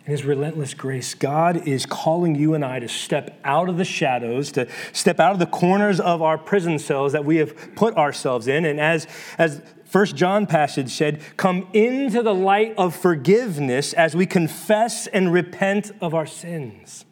In 0.06 0.12
His 0.12 0.26
relentless 0.26 0.74
grace, 0.74 1.14
God 1.14 1.68
is 1.68 1.86
calling 1.86 2.36
you 2.36 2.54
and 2.54 2.66
I 2.66 2.80
to 2.80 2.90
step 2.90 3.40
out 3.46 3.70
of 3.70 3.78
the 3.78 3.86
shadows, 3.86 4.52
to 4.54 4.68
step 4.92 5.20
out 5.20 5.32
of 5.32 5.40
the 5.40 5.46
corners 5.46 6.00
of 6.00 6.22
our 6.22 6.38
prison 6.38 6.78
cells 6.78 7.14
that 7.14 7.24
we 7.24 7.38
have 7.38 7.76
put 7.76 7.96
ourselves 7.96 8.48
in. 8.48 8.66
And 8.66 8.82
as, 8.82 9.08
as 9.38 9.62
First 9.86 10.16
John 10.16 10.46
passage 10.46 10.90
said, 10.90 11.22
come 11.38 11.68
into 11.72 12.22
the 12.22 12.34
light 12.34 12.74
of 12.78 12.96
forgiveness 12.96 13.94
as 13.94 14.16
we 14.16 14.26
confess 14.26 15.08
and 15.08 15.32
repent 15.32 15.92
of 16.02 16.14
our 16.14 16.26
sins. 16.26 17.06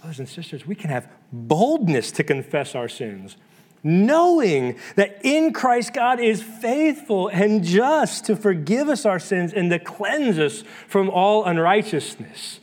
Brothers 0.00 0.18
and 0.18 0.28
sisters, 0.28 0.66
we 0.66 0.74
can 0.74 0.90
have 0.90 1.08
boldness 1.32 2.10
to 2.12 2.24
confess 2.24 2.74
our 2.74 2.88
sins 2.88 3.36
knowing 3.82 4.78
that 4.96 5.18
in 5.24 5.52
Christ 5.52 5.92
God 5.92 6.20
is 6.20 6.42
faithful 6.42 7.28
and 7.28 7.64
just 7.64 8.24
to 8.26 8.36
forgive 8.36 8.88
us 8.88 9.04
our 9.04 9.18
sins 9.18 9.52
and 9.52 9.70
to 9.70 9.78
cleanse 9.78 10.38
us 10.38 10.62
from 10.86 11.10
all 11.10 11.44
unrighteousness. 11.44 12.60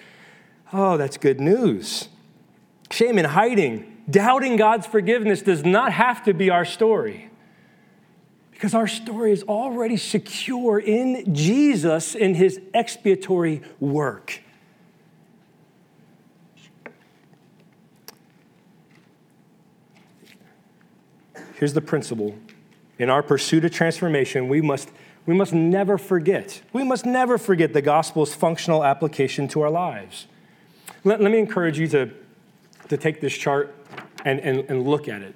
Oh, 0.71 0.97
that's 0.97 1.17
good 1.17 1.41
news. 1.41 2.09
Shame 2.91 3.17
and 3.17 3.27
hiding, 3.27 4.03
doubting 4.09 4.55
God's 4.55 4.87
forgiveness 4.87 5.41
does 5.41 5.65
not 5.65 5.91
have 5.91 6.23
to 6.23 6.33
be 6.33 6.49
our 6.49 6.65
story. 6.65 7.29
Because 8.51 8.73
our 8.73 8.87
story 8.87 9.31
is 9.31 9.43
already 9.43 9.95
secure 9.95 10.79
in 10.79 11.33
Jesus 11.33 12.13
in 12.13 12.35
his 12.35 12.59
expiatory 12.73 13.61
work. 13.79 14.41
Here's 21.59 21.73
the 21.73 21.81
principle 21.81 22.35
in 22.97 23.09
our 23.09 23.21
pursuit 23.21 23.65
of 23.65 23.71
transformation, 23.71 24.47
we 24.47 24.61
must, 24.61 24.89
we 25.25 25.33
must 25.33 25.53
never 25.53 25.97
forget. 25.97 26.61
We 26.73 26.83
must 26.83 27.05
never 27.05 27.37
forget 27.37 27.73
the 27.73 27.81
gospel's 27.81 28.33
functional 28.33 28.83
application 28.83 29.47
to 29.49 29.61
our 29.61 29.69
lives. 29.69 30.27
Let, 31.03 31.21
let 31.21 31.31
me 31.31 31.39
encourage 31.39 31.77
you 31.79 31.87
to, 31.89 32.11
to 32.87 32.97
take 32.97 33.21
this 33.21 33.33
chart 33.33 33.75
and, 34.25 34.39
and, 34.39 34.59
and 34.69 34.85
look 34.85 35.07
at 35.07 35.21
it. 35.21 35.35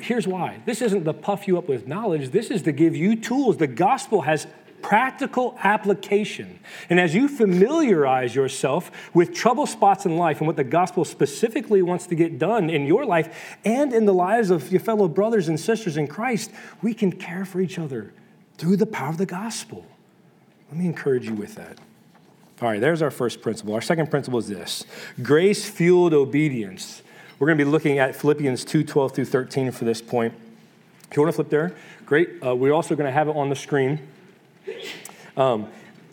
Here's 0.00 0.26
why. 0.26 0.60
This 0.66 0.80
isn't 0.80 1.04
to 1.04 1.12
puff 1.12 1.46
you 1.46 1.58
up 1.58 1.68
with 1.68 1.86
knowledge, 1.86 2.30
this 2.30 2.50
is 2.50 2.62
to 2.62 2.72
give 2.72 2.96
you 2.96 3.16
tools. 3.16 3.56
The 3.56 3.66
gospel 3.66 4.22
has 4.22 4.46
practical 4.84 5.56
application. 5.62 6.58
And 6.90 7.00
as 7.00 7.14
you 7.14 7.26
familiarize 7.26 8.34
yourself 8.34 8.90
with 9.14 9.34
trouble 9.34 9.66
spots 9.66 10.04
in 10.04 10.18
life 10.18 10.38
and 10.38 10.46
what 10.46 10.56
the 10.56 10.64
gospel 10.64 11.06
specifically 11.06 11.80
wants 11.80 12.06
to 12.08 12.14
get 12.14 12.38
done 12.38 12.68
in 12.68 12.84
your 12.84 13.06
life 13.06 13.56
and 13.64 13.94
in 13.94 14.04
the 14.04 14.12
lives 14.12 14.50
of 14.50 14.70
your 14.70 14.82
fellow 14.82 15.08
brothers 15.08 15.48
and 15.48 15.58
sisters 15.58 15.96
in 15.96 16.06
Christ, 16.06 16.50
we 16.82 16.92
can 16.92 17.10
care 17.10 17.46
for 17.46 17.62
each 17.62 17.78
other 17.78 18.12
through 18.58 18.76
the 18.76 18.84
power 18.84 19.08
of 19.08 19.16
the 19.16 19.24
gospel. 19.24 19.86
Let 20.68 20.78
me 20.78 20.84
encourage 20.84 21.26
you 21.26 21.34
with 21.34 21.54
that. 21.54 21.78
All 22.60 22.68
right, 22.68 22.80
there's 22.80 23.00
our 23.00 23.10
first 23.10 23.40
principle. 23.40 23.72
Our 23.72 23.80
second 23.80 24.10
principle 24.10 24.38
is 24.38 24.48
this 24.48 24.84
grace 25.22 25.66
fueled 25.66 26.12
obedience. 26.12 27.02
We're 27.38 27.46
going 27.46 27.56
to 27.58 27.64
be 27.64 27.70
looking 27.70 27.98
at 27.98 28.14
Philippians 28.14 28.66
2 28.66 28.84
12 28.84 29.14
through 29.14 29.24
13 29.24 29.70
for 29.70 29.86
this 29.86 30.02
point. 30.02 30.34
If 31.10 31.16
you 31.16 31.22
want 31.22 31.32
to 31.32 31.36
flip 31.36 31.48
there, 31.48 31.74
great. 32.04 32.44
Uh, 32.44 32.54
we're 32.54 32.74
also 32.74 32.94
going 32.94 33.06
to 33.06 33.12
have 33.12 33.28
it 33.28 33.36
on 33.36 33.48
the 33.48 33.56
screen. 33.56 33.98
Um, 35.36 35.68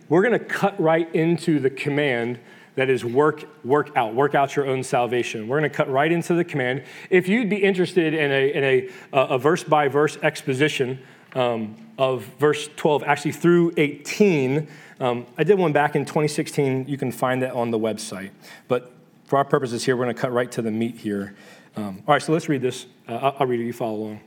we're 0.09 0.21
going 0.21 0.37
to 0.37 0.45
cut 0.45 0.79
right 0.79 1.13
into 1.15 1.59
the 1.59 1.69
command 1.69 2.39
that 2.75 2.89
is 2.89 3.03
work 3.03 3.43
work 3.65 3.95
out 3.95 4.15
work 4.15 4.33
out 4.35 4.55
your 4.55 4.65
own 4.65 4.83
salvation. 4.83 5.47
We're 5.47 5.59
going 5.59 5.69
to 5.69 5.75
cut 5.75 5.89
right 5.89 6.11
into 6.11 6.33
the 6.33 6.43
command. 6.43 6.83
If 7.09 7.27
you'd 7.27 7.49
be 7.49 7.57
interested 7.57 8.13
in 8.13 8.31
a, 8.31 8.51
in 8.53 8.63
a, 8.63 8.89
a 9.13 9.37
verse 9.37 9.63
by 9.63 9.87
verse 9.87 10.17
exposition 10.23 10.99
um, 11.35 11.75
of 11.97 12.23
verse 12.39 12.69
12 12.75 13.03
actually 13.03 13.31
through 13.31 13.71
18 13.77 14.67
um, 14.99 15.25
i 15.37 15.45
did 15.45 15.57
one 15.57 15.71
back 15.71 15.95
in 15.95 16.03
2016 16.03 16.85
you 16.89 16.97
can 16.97 17.09
find 17.09 17.41
that 17.41 17.53
on 17.53 17.71
the 17.71 17.79
website. 17.79 18.31
But 18.67 18.91
for 19.25 19.37
our 19.37 19.45
purposes 19.45 19.83
here 19.83 19.95
we're 19.95 20.05
going 20.05 20.15
to 20.15 20.21
cut 20.21 20.33
right 20.33 20.51
to 20.53 20.61
the 20.61 20.71
meat 20.71 20.97
here. 20.97 21.35
Um, 21.75 22.03
all 22.07 22.15
right 22.15 22.21
so 22.21 22.33
let's 22.33 22.49
read 22.49 22.61
this. 22.61 22.85
Uh, 23.07 23.13
I'll, 23.13 23.35
I'll 23.39 23.47
read 23.47 23.59
it. 23.61 23.65
You 23.65 23.73
follow 23.73 23.95
along. 23.95 24.21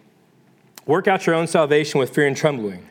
Work 0.87 1.09
out 1.09 1.27
your 1.27 1.35
own 1.35 1.47
salvation 1.47 2.01
with 2.01 2.15
fear 2.15 2.27
and 2.27 2.37
trembling 2.37 2.89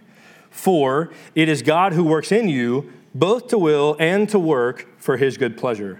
for 0.54 1.12
it 1.36 1.50
is 1.50 1.62
God 1.62 1.94
who 1.94 2.04
works 2.04 2.32
in 2.32 2.48
you 2.48 2.94
both 3.14 3.48
to 3.48 3.58
will 3.58 3.98
and 4.00 4.30
to 4.30 4.40
work 4.40 4.88
for 4.98 5.18
his 5.18 5.38
good 5.38 5.58
pleasure. 5.58 6.00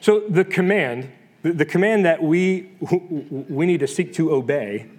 So 0.00 0.20
the 0.28 0.44
command, 0.44 1.10
the 1.42 1.64
command 1.64 2.04
that 2.04 2.22
we, 2.22 2.72
we 3.48 3.64
need 3.64 3.80
to 3.80 3.86
seek 3.86 4.12
to 4.14 4.32
obey, 4.32 4.90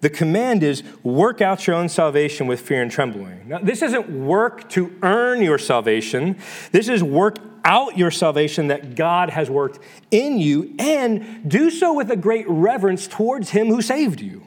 the 0.00 0.10
command 0.10 0.64
is 0.64 0.82
work 1.04 1.40
out 1.40 1.66
your 1.66 1.76
own 1.76 1.88
salvation 1.88 2.48
with 2.48 2.60
fear 2.60 2.82
and 2.82 2.90
trembling. 2.90 3.48
Now, 3.48 3.58
this 3.58 3.82
isn't 3.82 4.10
work 4.10 4.68
to 4.70 4.92
earn 5.02 5.40
your 5.40 5.58
salvation. 5.58 6.36
This 6.72 6.88
is 6.88 7.02
work 7.02 7.38
out 7.64 7.96
your 7.96 8.10
salvation 8.10 8.66
that 8.66 8.96
God 8.96 9.30
has 9.30 9.48
worked 9.48 9.78
in 10.10 10.38
you 10.38 10.74
and 10.80 11.48
do 11.48 11.70
so 11.70 11.94
with 11.94 12.10
a 12.10 12.16
great 12.16 12.48
reverence 12.48 13.06
towards 13.06 13.50
him 13.50 13.68
who 13.68 13.80
saved 13.80 14.20
you. 14.20 14.42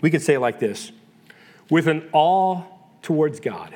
We 0.00 0.10
could 0.10 0.22
say 0.22 0.36
like 0.38 0.58
this 0.58 0.90
with 1.70 1.86
an 1.86 2.08
awe 2.12 2.64
towards 3.02 3.40
God. 3.40 3.74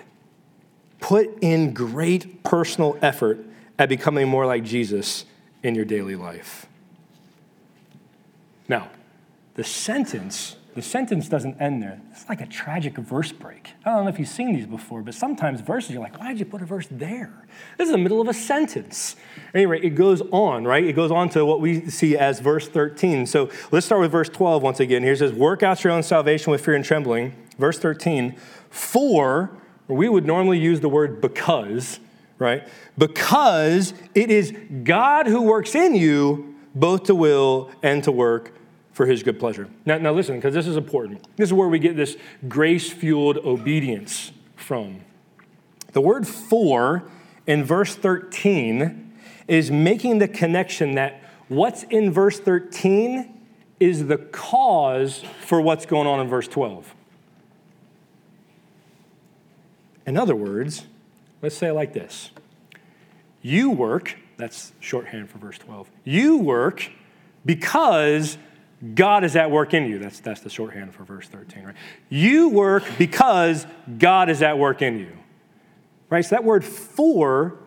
Put 1.01 1.39
in 1.43 1.75
great 1.75 2.43
personal 2.43 2.99
effort 3.03 3.45
at 3.79 3.89
becoming 3.89 4.29
more 4.29 4.47
like 4.47 4.65
Jesus 4.65 5.25
in 5.63 5.75
your 5.75 5.85
daily 5.85 6.17
life. 6.17 6.67
Now, 8.69 8.89
the 9.55 9.65
sentence, 9.65 10.57
the 10.75 10.83
sentence 10.83 11.29
doesn't 11.29 11.61
end 11.61 11.83
there. 11.83 12.01
It's 12.11 12.29
like 12.29 12.41
a 12.41 12.47
tragic 12.47 12.97
verse 12.97 13.33
break. 13.33 13.73
I 13.85 13.91
don't 13.91 14.05
know 14.05 14.11
if 14.11 14.19
you've 14.19 14.29
seen 14.29 14.55
these 14.55 14.67
before, 14.67 15.03
but 15.03 15.15
sometimes 15.15 15.61
verses, 15.61 15.93
you're 15.93 16.03
like, 16.03 16.19
why 16.19 16.29
did 16.29 16.41
you 16.41 16.45
put 16.45 16.63
a 16.63 16.67
verse 16.67 16.87
there? 16.91 17.47
This 17.79 17.87
is 17.87 17.93
the 17.93 17.99
middle 17.99 18.21
of 18.21 18.29
a 18.29 18.35
sentence. 18.35 19.17
Anyway, 19.55 19.81
it 19.81 19.91
goes 19.91 20.23
on, 20.31 20.65
right? 20.65 20.85
It 20.85 20.95
goes 20.95 21.11
on 21.11 21.29
to 21.31 21.45
what 21.45 21.61
we 21.61 21.89
see 21.89 22.17
as 22.17 22.41
verse 22.41 22.69
13. 22.69 23.27
So 23.27 23.51
let's 23.71 23.87
start 23.87 24.01
with 24.01 24.13
verse 24.13 24.29
12 24.29 24.63
once 24.63 24.81
again. 24.81 25.03
Here 25.03 25.13
it 25.13 25.19
says, 25.19 25.33
Work 25.33 25.63
out 25.63 25.83
your 25.85 25.93
own 25.93 26.03
salvation 26.03 26.51
with 26.51 26.65
fear 26.65 26.75
and 26.75 26.85
trembling. 26.85 27.35
Verse 27.59 27.79
13, 27.79 28.37
for, 28.77 29.51
we 29.89 30.09
would 30.09 30.27
normally 30.27 30.59
use 30.59 30.81
the 30.81 30.89
word 30.89 31.21
because, 31.21 31.99
right? 32.39 32.67
Because 32.99 33.95
it 34.15 34.31
is 34.31 34.55
God 34.85 35.27
who 35.27 35.43
works 35.43 35.75
in 35.75 35.95
you 35.95 36.55
both 36.75 37.05
to 37.05 37.15
will 37.15 37.71
and 37.83 38.05
to 38.05 38.13
work 38.13 38.53
for 38.93 39.07
his 39.07 39.23
good 39.23 39.39
pleasure. 39.39 39.69
Now, 39.85 39.99
now 39.99 40.13
listen, 40.13 40.37
because 40.37 40.55
this 40.55 40.67
is 40.67 40.77
important. 40.77 41.27
This 41.37 41.49
is 41.49 41.53
where 41.53 41.69
we 41.69 41.79
get 41.79 41.97
this 41.97 42.17
grace 42.49 42.91
fueled 42.91 43.39
obedience 43.39 44.33
from. 44.57 45.01
The 45.93 46.01
word 46.01 46.27
for 46.27 47.05
in 47.47 47.65
verse 47.65 47.95
13 47.95 49.15
is 49.49 49.71
making 49.71 50.19
the 50.19 50.29
connection 50.29 50.95
that 50.97 51.23
what's 51.49 51.85
in 51.85 52.13
verse 52.13 52.39
13 52.39 53.33
is 53.79 54.07
the 54.07 54.19
cause 54.19 55.23
for 55.41 55.61
what's 55.61 55.87
going 55.87 56.07
on 56.07 56.21
in 56.21 56.29
verse 56.29 56.49
12. 56.49 56.96
In 60.07 60.17
other 60.17 60.37
words, 60.37 60.87
let's 61.43 61.57
say 61.57 61.69
it 61.69 61.75
like 61.75 61.93
this 61.93 62.31
You 63.43 63.71
work, 63.71 64.17
that's 64.37 64.73
shorthand 64.81 65.31
for 65.31 65.39
verse 65.39 65.59
12. 65.59 65.91
You 66.05 66.39
work 66.39 66.91
because 67.45 68.39
God 68.95 69.25
is 69.25 69.37
at 69.37 69.51
work 69.51 69.75
in 69.75 69.87
you. 69.87 69.99
That's, 69.99 70.21
that's 70.21 70.41
the 70.41 70.51
shorthand 70.51 70.95
for 70.95 71.05
verse 71.05 71.29
13, 71.29 71.65
right? 71.65 71.75
You 72.09 72.49
work 72.51 72.85
because 72.99 73.67
God 73.99 74.29
is 74.29 74.43
at 74.43 74.59
work 74.59 74.83
in 74.83 74.99
you. 74.99 75.13
Right? 76.11 76.25
So 76.25 76.37
that 76.37 76.45
word 76.45 76.65
for, 76.65 77.59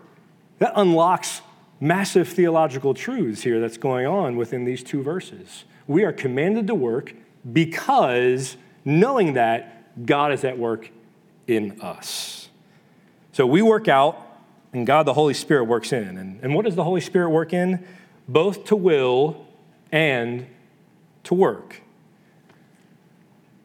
that 0.59 0.73
unlocks 0.75 1.41
massive 1.79 2.27
theological 2.27 2.93
truths 2.93 3.41
here 3.41 3.59
that's 3.59 3.77
going 3.77 4.05
on 4.05 4.35
within 4.35 4.65
these 4.65 4.83
two 4.83 5.01
verses. 5.01 5.65
We 5.87 6.03
are 6.03 6.13
commanded 6.13 6.67
to 6.67 6.75
work 6.75 7.15
because 7.51 8.55
knowing 8.85 9.33
that 9.33 10.05
God 10.05 10.31
is 10.31 10.43
at 10.43 10.57
work 10.57 10.91
in 11.49 11.81
us. 11.81 12.49
So 13.31 13.45
we 13.45 13.61
work 13.61 13.87
out, 13.87 14.25
and 14.73 14.85
God 14.85 15.03
the 15.03 15.13
Holy 15.13 15.33
Spirit 15.33 15.65
works 15.65 15.91
in. 15.91 16.17
And, 16.17 16.39
and 16.43 16.53
what 16.53 16.65
does 16.65 16.75
the 16.75 16.83
Holy 16.83 17.01
Spirit 17.01 17.29
work 17.29 17.53
in? 17.53 17.85
Both 18.27 18.65
to 18.65 18.75
will 18.75 19.45
and 19.91 20.45
to 21.23 21.33
work. 21.33 21.81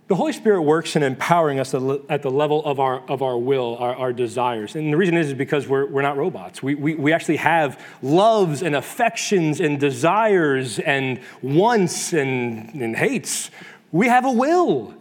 The 0.07 0.15
Holy 0.15 0.33
Spirit 0.33 0.63
works 0.63 0.97
in 0.97 1.03
empowering 1.03 1.59
us 1.59 1.73
at 1.75 2.23
the 2.23 2.31
level 2.31 2.65
of 2.65 2.79
our, 2.79 3.01
of 3.09 3.23
our 3.23 3.39
will, 3.39 3.77
our, 3.79 3.95
our 3.97 4.13
desires. 4.13 4.77
And 4.77 4.93
the 4.93 4.97
reason 4.99 5.17
is, 5.17 5.29
is 5.29 5.35
because 5.35 5.67
we're, 5.67 5.87
we're 5.87 6.03
not 6.03 6.19
robots. 6.19 6.63
We, 6.63 6.75
we, 6.75 6.95
we 6.95 7.13
actually 7.13 7.39
have 7.39 7.83
loves 8.03 8.63
and 8.63 8.77
affections 8.77 9.61
and 9.61 9.81
desires 9.81 10.79
and 10.79 11.21
wants 11.41 12.13
and, 12.13 12.75
and 12.75 12.95
hates. 12.95 13.51
We 13.93 14.09
have 14.09 14.27
a 14.27 14.31
will. 14.31 14.95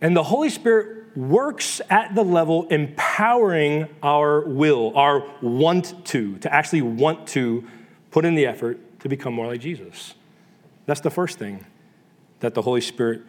And 0.00 0.16
the 0.16 0.22
Holy 0.22 0.48
Spirit 0.48 0.99
works 1.16 1.80
at 1.90 2.14
the 2.14 2.22
level 2.22 2.66
empowering 2.68 3.88
our 4.02 4.40
will, 4.42 4.96
our 4.96 5.26
want 5.42 6.04
to, 6.06 6.38
to 6.38 6.52
actually 6.52 6.82
want 6.82 7.26
to 7.28 7.66
put 8.10 8.24
in 8.24 8.34
the 8.34 8.46
effort 8.46 8.78
to 9.00 9.08
become 9.08 9.34
more 9.34 9.46
like 9.46 9.60
Jesus. 9.60 10.14
That's 10.86 11.00
the 11.00 11.10
first 11.10 11.38
thing 11.38 11.64
that 12.40 12.54
the 12.54 12.62
Holy 12.62 12.80
Spirit 12.80 13.22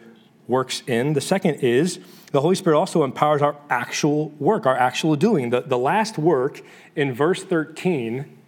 works 0.48 0.82
in. 0.86 1.12
The 1.12 1.20
second 1.20 1.56
is 1.56 1.98
the 2.32 2.40
Holy 2.40 2.54
Spirit 2.54 2.78
also 2.78 3.04
empowers 3.04 3.42
our 3.42 3.56
actual 3.70 4.30
work, 4.38 4.66
our 4.66 4.76
actual 4.76 5.16
doing. 5.16 5.50
The, 5.50 5.60
the 5.60 5.78
last 5.78 6.18
work 6.18 6.62
in 6.96 7.12
verse 7.12 7.44
13 7.44 8.38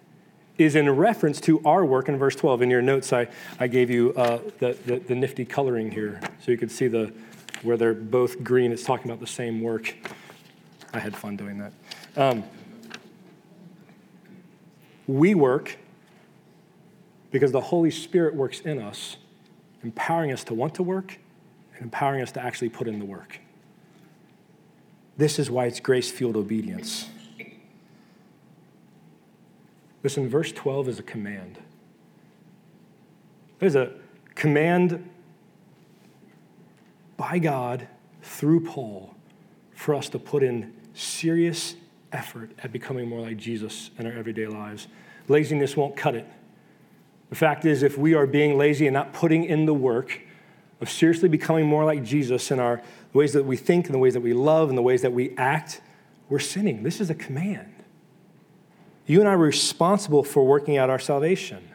is 0.57 0.77
in 0.77 0.89
reference 0.91 1.41
to 1.43 1.61
our 1.65 1.85
work 1.85 2.09
in 2.09 2.17
verse 2.17 2.37
12. 2.37 2.63
In 2.63 2.71
your 2.71 2.83
notes, 2.83 3.13
I, 3.13 3.29
I 3.59 3.67
gave 3.67 3.91
you 3.91 4.13
uh, 4.15 4.39
the, 4.59 4.77
the, 4.87 4.99
the 4.99 5.15
nifty 5.15 5.45
coloring 5.45 5.91
here 5.91 6.21
so 6.45 6.51
you 6.51 6.59
could 6.59 6.71
see 6.71 6.87
the, 6.87 7.13
where 7.65 7.77
they're 7.77 7.95
both 7.95 8.45
green. 8.45 8.71
It's 8.71 8.85
talking 8.85 9.11
about 9.11 9.21
the 9.21 9.27
same 9.27 9.61
work. 9.61 9.95
I 10.93 10.99
had 10.99 11.17
fun 11.17 11.37
doing 11.37 11.59
that. 11.59 11.73
Um, 12.17 12.45
we 15.07 15.35
work 15.35 15.77
because 17.31 17.51
the 17.53 17.61
Holy 17.61 17.91
Spirit 17.91 18.35
works 18.35 18.61
in 18.61 18.81
us, 18.81 19.17
empowering 19.83 20.33
us 20.33 20.45
to 20.45 20.55
want 20.55 20.75
to 20.77 20.83
work 20.83 21.19
and 21.75 21.83
empowering 21.83 22.23
us 22.23 22.31
to 22.33 22.41
actually 22.41 22.69
put 22.69 22.87
in 22.87 22.99
the 22.99 23.05
work. 23.05 23.41
This 25.17 25.39
is 25.39 25.51
why 25.51 25.67
it's 25.67 25.81
grace 25.81 26.11
fueled 26.11 26.37
obedience. 26.37 27.09
Listen, 30.03 30.29
verse 30.29 30.53
12 30.53 30.89
is 30.89 30.99
a 30.99 31.03
command. 31.03 31.59
Is 33.61 33.75
a 33.75 33.93
command 34.35 35.09
by 37.17 37.39
God 37.39 37.89
through 38.23 38.65
Paul 38.65 39.15
for 39.75 39.95
us 39.95 40.09
to 40.11 40.19
put 40.19 40.43
in 40.43 40.75
serious 40.95 41.77
effort 42.13 42.51
at 42.63 42.73
becoming 42.73 43.09
more 43.09 43.21
like 43.21 43.37
Jesus 43.37 43.91
in 43.99 44.07
our 44.07 44.13
everyday 44.13 44.47
lives. 44.47 44.89
Laziness 45.29 45.77
won't 45.77 45.97
cut 45.97 46.15
it. 46.15 46.27
The 47.31 47.37
fact 47.37 47.65
is, 47.65 47.83
if 47.83 47.99
we 47.99 48.15
are 48.15 48.27
being 48.27 48.57
lazy 48.57 48.87
and 48.87 48.95
not 48.95 49.13
putting 49.13 49.45
in 49.45 49.67
the 49.67 49.75
work, 49.75 50.21
of 50.81 50.91
seriously 50.91 51.29
becoming 51.29 51.67
more 51.67 51.85
like 51.85 52.05
Jesus 52.05 52.51
in 52.51 52.61
our 52.61 52.83
ways 53.13 53.33
that 53.33 53.45
we 53.45 53.57
think 53.57 53.87
and 53.87 53.95
the 53.95 53.99
ways 53.99 54.15
that 54.15 54.21
we 54.21 54.35
love 54.35 54.69
and 54.69 54.77
the 54.77 54.83
ways 54.83 55.03
that 55.03 55.13
we 55.13 55.35
act, 55.37 55.81
we're 56.29 56.39
sinning. 56.39 56.83
This 56.83 57.01
is 57.01 57.11
a 57.11 57.15
command. 57.15 57.73
You 59.07 59.21
and 59.21 59.29
I 59.29 59.33
are 59.33 59.39
responsible 59.39 60.23
for 60.23 60.45
working 60.45 60.77
out 60.77 60.91
our 60.91 60.99
salvation. 60.99 61.69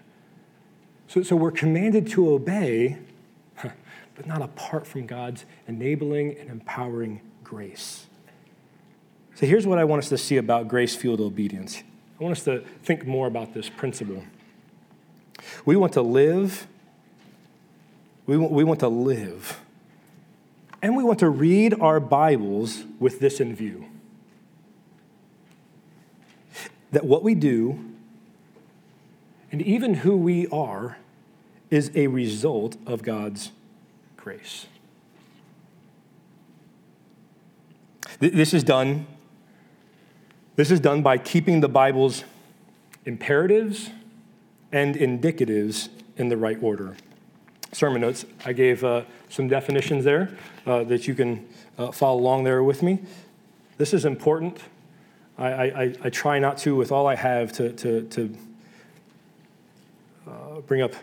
So, 1.08 1.24
so 1.24 1.36
we're 1.36 1.52
commanded 1.52 2.08
to 2.10 2.30
obey, 2.30 2.98
but 4.20 4.28
not 4.28 4.42
apart 4.42 4.86
from 4.86 5.06
God's 5.06 5.46
enabling 5.66 6.38
and 6.38 6.50
empowering 6.50 7.22
grace. 7.42 8.08
So 9.36 9.46
here's 9.46 9.66
what 9.66 9.80
I 9.80 9.86
want 9.86 10.04
us 10.04 10.10
to 10.10 10.18
see 10.18 10.36
about 10.36 10.68
grace 10.68 10.94
fueled 10.94 11.22
obedience. 11.22 11.84
I 12.20 12.24
want 12.24 12.36
us 12.36 12.44
to 12.44 12.66
think 12.84 13.08
more 13.08 13.28
about 13.28 13.54
this 13.54 13.70
principle. 13.70 14.26
We 15.64 15.78
want 15.78 15.94
to 15.94 16.02
live 16.02 16.68
we 18.30 18.38
want, 18.38 18.52
we 18.52 18.64
want 18.64 18.82
to 18.82 18.90
live. 18.90 19.60
And 20.84 20.96
we 20.96 21.04
want 21.04 21.18
to 21.20 21.30
read 21.30 21.74
our 21.82 22.00
Bibles 22.00 22.84
with 23.00 23.20
this 23.20 23.40
in 23.40 23.56
view 23.56 23.86
that 26.92 27.06
what 27.06 27.24
we 27.24 27.34
do 27.34 27.84
and 29.52 29.64
even 29.64 29.96
who 29.96 30.16
we 30.16 30.46
are 30.50 30.98
is 31.72 31.90
a 31.96 32.06
result 32.06 32.78
of 32.86 33.02
God's 33.02 33.52
grace. 34.20 34.68
This 38.20 38.54
is 38.54 38.64
done. 38.64 39.08
This 40.56 40.72
is 40.72 40.80
done 40.80 41.02
by 41.02 41.18
keeping 41.18 41.62
the 41.62 41.70
Bible's 41.70 42.24
imperatives 43.06 43.92
and 44.72 44.96
indicatives 44.96 45.90
in 46.18 46.30
the 46.30 46.38
right 46.38 46.62
order 46.62 46.96
sermon 47.72 48.02
notes, 48.02 48.26
I 48.46 48.54
gave 48.54 48.84
uh, 48.84 49.04
some 49.30 49.48
definitions 49.48 50.04
there 50.04 50.30
uh, 50.66 50.84
that 50.86 51.08
you 51.08 51.14
can 51.14 51.48
uh, 51.78 51.92
follow 51.92 52.20
along 52.20 52.44
there 52.44 52.64
with 52.64 52.84
me. 52.84 53.00
This 53.78 53.94
is 53.94 54.06
important. 54.06 54.60
I, 55.38 55.48
I, 55.48 55.96
I, 56.04 56.10
try 56.10 56.40
not 56.40 56.58
to, 56.60 56.76
with 56.76 56.92
all 56.92 57.08
I 57.08 57.16
have, 57.16 57.54
to, 57.54 57.72
to, 57.72 58.02
to 58.02 58.38
uh, 60.28 60.60
bring 60.68 60.82
up 60.82 60.94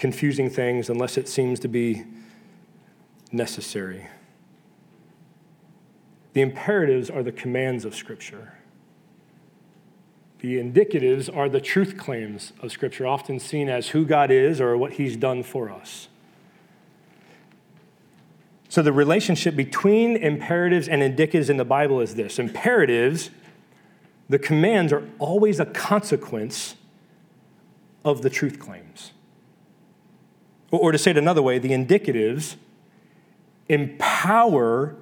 confusing 0.00 0.48
things 0.48 0.88
unless 0.88 1.18
it 1.18 1.28
seems 1.28 1.60
to 1.60 1.68
be 1.68 2.04
necessary. 3.30 4.06
The 6.32 6.40
imperatives 6.40 7.10
are 7.10 7.22
the 7.22 7.32
commands 7.32 7.84
of 7.84 7.94
Scripture. 7.94 8.54
The 10.38 10.56
indicatives 10.56 11.34
are 11.34 11.50
the 11.50 11.60
truth 11.60 11.98
claims 11.98 12.54
of 12.62 12.72
Scripture, 12.72 13.06
often 13.06 13.38
seen 13.38 13.68
as 13.68 13.88
who 13.88 14.06
God 14.06 14.30
is 14.30 14.58
or 14.58 14.76
what 14.76 14.94
He's 14.94 15.16
done 15.16 15.42
for 15.42 15.70
us. 15.70 16.08
So, 18.70 18.80
the 18.82 18.92
relationship 18.92 19.54
between 19.54 20.16
imperatives 20.16 20.88
and 20.88 21.02
indicatives 21.02 21.50
in 21.50 21.58
the 21.58 21.64
Bible 21.64 22.00
is 22.00 22.14
this 22.14 22.38
imperatives, 22.38 23.30
the 24.28 24.38
commands 24.38 24.92
are 24.92 25.06
always 25.18 25.60
a 25.60 25.66
consequence 25.66 26.76
of 28.02 28.22
the 28.22 28.30
truth 28.30 28.58
claims. 28.58 29.10
Or, 30.70 30.92
to 30.92 30.98
say 30.98 31.10
it 31.10 31.16
another 31.16 31.42
way, 31.42 31.58
the 31.58 31.70
indicatives 31.70 32.56
empower 33.68 34.96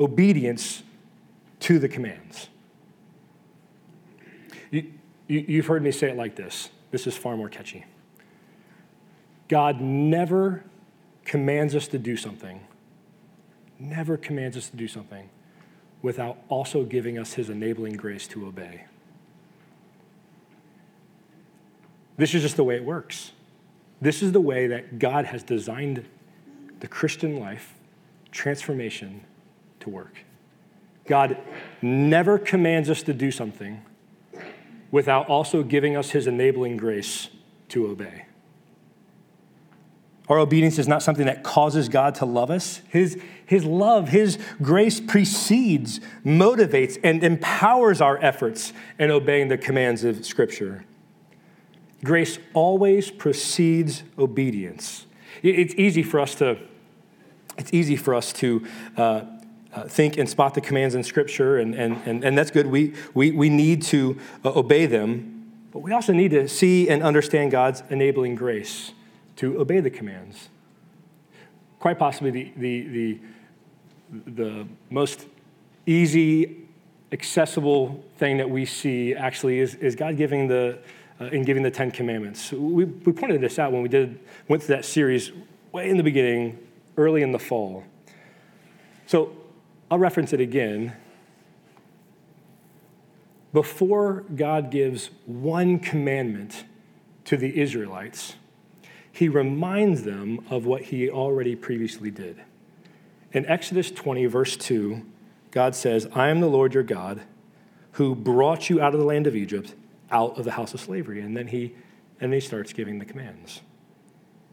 obedience 0.00 0.82
to 1.60 1.78
the 1.78 1.88
commands. 1.88 2.48
You, 4.70 4.92
you, 5.26 5.56
have 5.58 5.66
heard 5.66 5.82
me 5.82 5.90
say 5.90 6.08
it 6.08 6.16
like 6.16 6.36
this. 6.36 6.70
This 6.90 7.06
is 7.06 7.16
far 7.16 7.36
more 7.36 7.48
catchy. 7.48 7.84
God 9.48 9.80
never 9.80 10.64
commands 11.24 11.74
us 11.74 11.88
to 11.88 11.98
do 11.98 12.16
something, 12.16 12.60
never 13.78 14.16
commands 14.16 14.56
us 14.56 14.68
to 14.70 14.76
do 14.76 14.88
something 14.88 15.28
without 16.00 16.38
also 16.48 16.84
giving 16.84 17.18
us 17.18 17.34
his 17.34 17.50
enabling 17.50 17.94
grace 17.94 18.26
to 18.28 18.46
obey. 18.46 18.84
This 22.16 22.34
is 22.34 22.42
just 22.42 22.56
the 22.56 22.64
way 22.64 22.76
it 22.76 22.84
works. 22.84 23.32
This 24.00 24.22
is 24.22 24.32
the 24.32 24.40
way 24.40 24.66
that 24.68 24.98
God 24.98 25.26
has 25.26 25.42
designed 25.42 26.04
the 26.80 26.88
Christian 26.88 27.38
life 27.38 27.74
transformation 28.30 29.24
to 29.80 29.90
work. 29.90 30.24
God 31.06 31.38
never 31.82 32.38
commands 32.38 32.90
us 32.90 33.02
to 33.04 33.14
do 33.14 33.30
something 33.30 33.82
without 34.90 35.28
also 35.28 35.62
giving 35.62 35.96
us 35.96 36.10
his 36.10 36.26
enabling 36.26 36.76
grace 36.76 37.28
to 37.70 37.86
obey. 37.86 38.26
Our 40.28 40.38
obedience 40.38 40.78
is 40.78 40.86
not 40.86 41.02
something 41.02 41.26
that 41.26 41.42
causes 41.42 41.88
God 41.88 42.14
to 42.16 42.26
love 42.26 42.50
us. 42.50 42.82
His, 42.88 43.18
his 43.46 43.64
love, 43.64 44.10
His 44.10 44.38
grace 44.60 45.00
precedes, 45.00 46.00
motivates, 46.24 46.98
and 47.02 47.24
empowers 47.24 48.02
our 48.02 48.22
efforts 48.22 48.74
in 48.98 49.10
obeying 49.10 49.48
the 49.48 49.56
commands 49.56 50.04
of 50.04 50.26
Scripture. 50.26 50.84
Grace 52.04 52.38
always 52.54 53.10
precedes 53.10 54.04
obedience. 54.18 55.06
It's 55.42 55.74
easy 55.74 56.02
for 56.02 56.20
us 56.20 56.34
to, 56.36 56.58
it's 57.56 57.72
easy 57.72 57.96
for 57.96 58.14
us 58.14 58.32
to 58.34 58.66
uh, 58.96 59.24
uh, 59.74 59.82
think 59.84 60.16
and 60.16 60.28
spot 60.28 60.54
the 60.54 60.60
commands 60.60 60.94
in 60.94 61.02
Scripture, 61.02 61.58
and, 61.58 61.74
and, 61.74 62.00
and, 62.06 62.24
and 62.24 62.38
that's 62.38 62.50
good. 62.50 62.66
We, 62.66 62.94
we, 63.14 63.32
we 63.32 63.48
need 63.48 63.82
to 63.84 64.18
uh, 64.44 64.52
obey 64.54 64.86
them, 64.86 65.52
but 65.72 65.80
we 65.80 65.92
also 65.92 66.12
need 66.12 66.30
to 66.30 66.48
see 66.48 66.88
and 66.88 67.02
understand 67.02 67.50
God's 67.50 67.82
enabling 67.90 68.36
grace 68.36 68.92
to 69.36 69.60
obey 69.60 69.80
the 69.80 69.90
commands. 69.90 70.48
Quite 71.78 71.98
possibly 71.98 72.30
the, 72.30 72.52
the, 72.56 72.88
the, 72.88 73.20
the 74.30 74.68
most 74.90 75.26
easy, 75.86 76.68
accessible 77.12 78.04
thing 78.16 78.38
that 78.38 78.50
we 78.50 78.64
see 78.64 79.14
actually 79.14 79.60
is, 79.60 79.74
is 79.76 79.94
God 79.94 80.16
giving 80.16 80.48
the, 80.48 80.78
uh, 81.20 81.26
in 81.26 81.44
giving 81.44 81.62
the 81.62 81.70
Ten 81.70 81.90
Commandments. 81.90 82.52
We, 82.52 82.84
we 82.84 83.12
pointed 83.12 83.40
this 83.40 83.58
out 83.58 83.72
when 83.72 83.82
we 83.82 83.88
did, 83.88 84.18
went 84.46 84.62
through 84.62 84.76
that 84.76 84.84
series 84.84 85.32
way 85.72 85.90
in 85.90 85.96
the 85.96 86.02
beginning, 86.02 86.58
early 86.96 87.22
in 87.22 87.32
the 87.32 87.38
fall. 87.38 87.84
So 89.06 89.36
I'll 89.90 89.98
reference 89.98 90.32
it 90.32 90.40
again. 90.40 90.94
Before 93.52 94.24
God 94.34 94.70
gives 94.70 95.10
one 95.26 95.78
commandment 95.78 96.64
to 97.24 97.36
the 97.36 97.58
Israelites, 97.60 98.34
he 99.10 99.28
reminds 99.28 100.02
them 100.02 100.44
of 100.50 100.66
what 100.66 100.82
he 100.82 101.10
already 101.10 101.56
previously 101.56 102.10
did. 102.10 102.42
In 103.32 103.44
Exodus 103.46 103.90
20, 103.90 104.26
verse 104.26 104.56
2, 104.56 105.04
God 105.50 105.74
says, 105.74 106.06
I 106.14 106.28
am 106.28 106.40
the 106.40 106.46
Lord 106.46 106.74
your 106.74 106.82
God 106.82 107.22
who 107.92 108.14
brought 108.14 108.70
you 108.70 108.80
out 108.80 108.94
of 108.94 109.00
the 109.00 109.06
land 109.06 109.26
of 109.26 109.34
Egypt, 109.34 109.74
out 110.10 110.38
of 110.38 110.44
the 110.44 110.52
house 110.52 110.74
of 110.74 110.80
slavery. 110.80 111.20
And 111.20 111.36
then 111.36 111.48
he, 111.48 111.74
and 112.20 112.32
he 112.32 112.40
starts 112.40 112.72
giving 112.72 112.98
the 112.98 113.04
commands. 113.04 113.60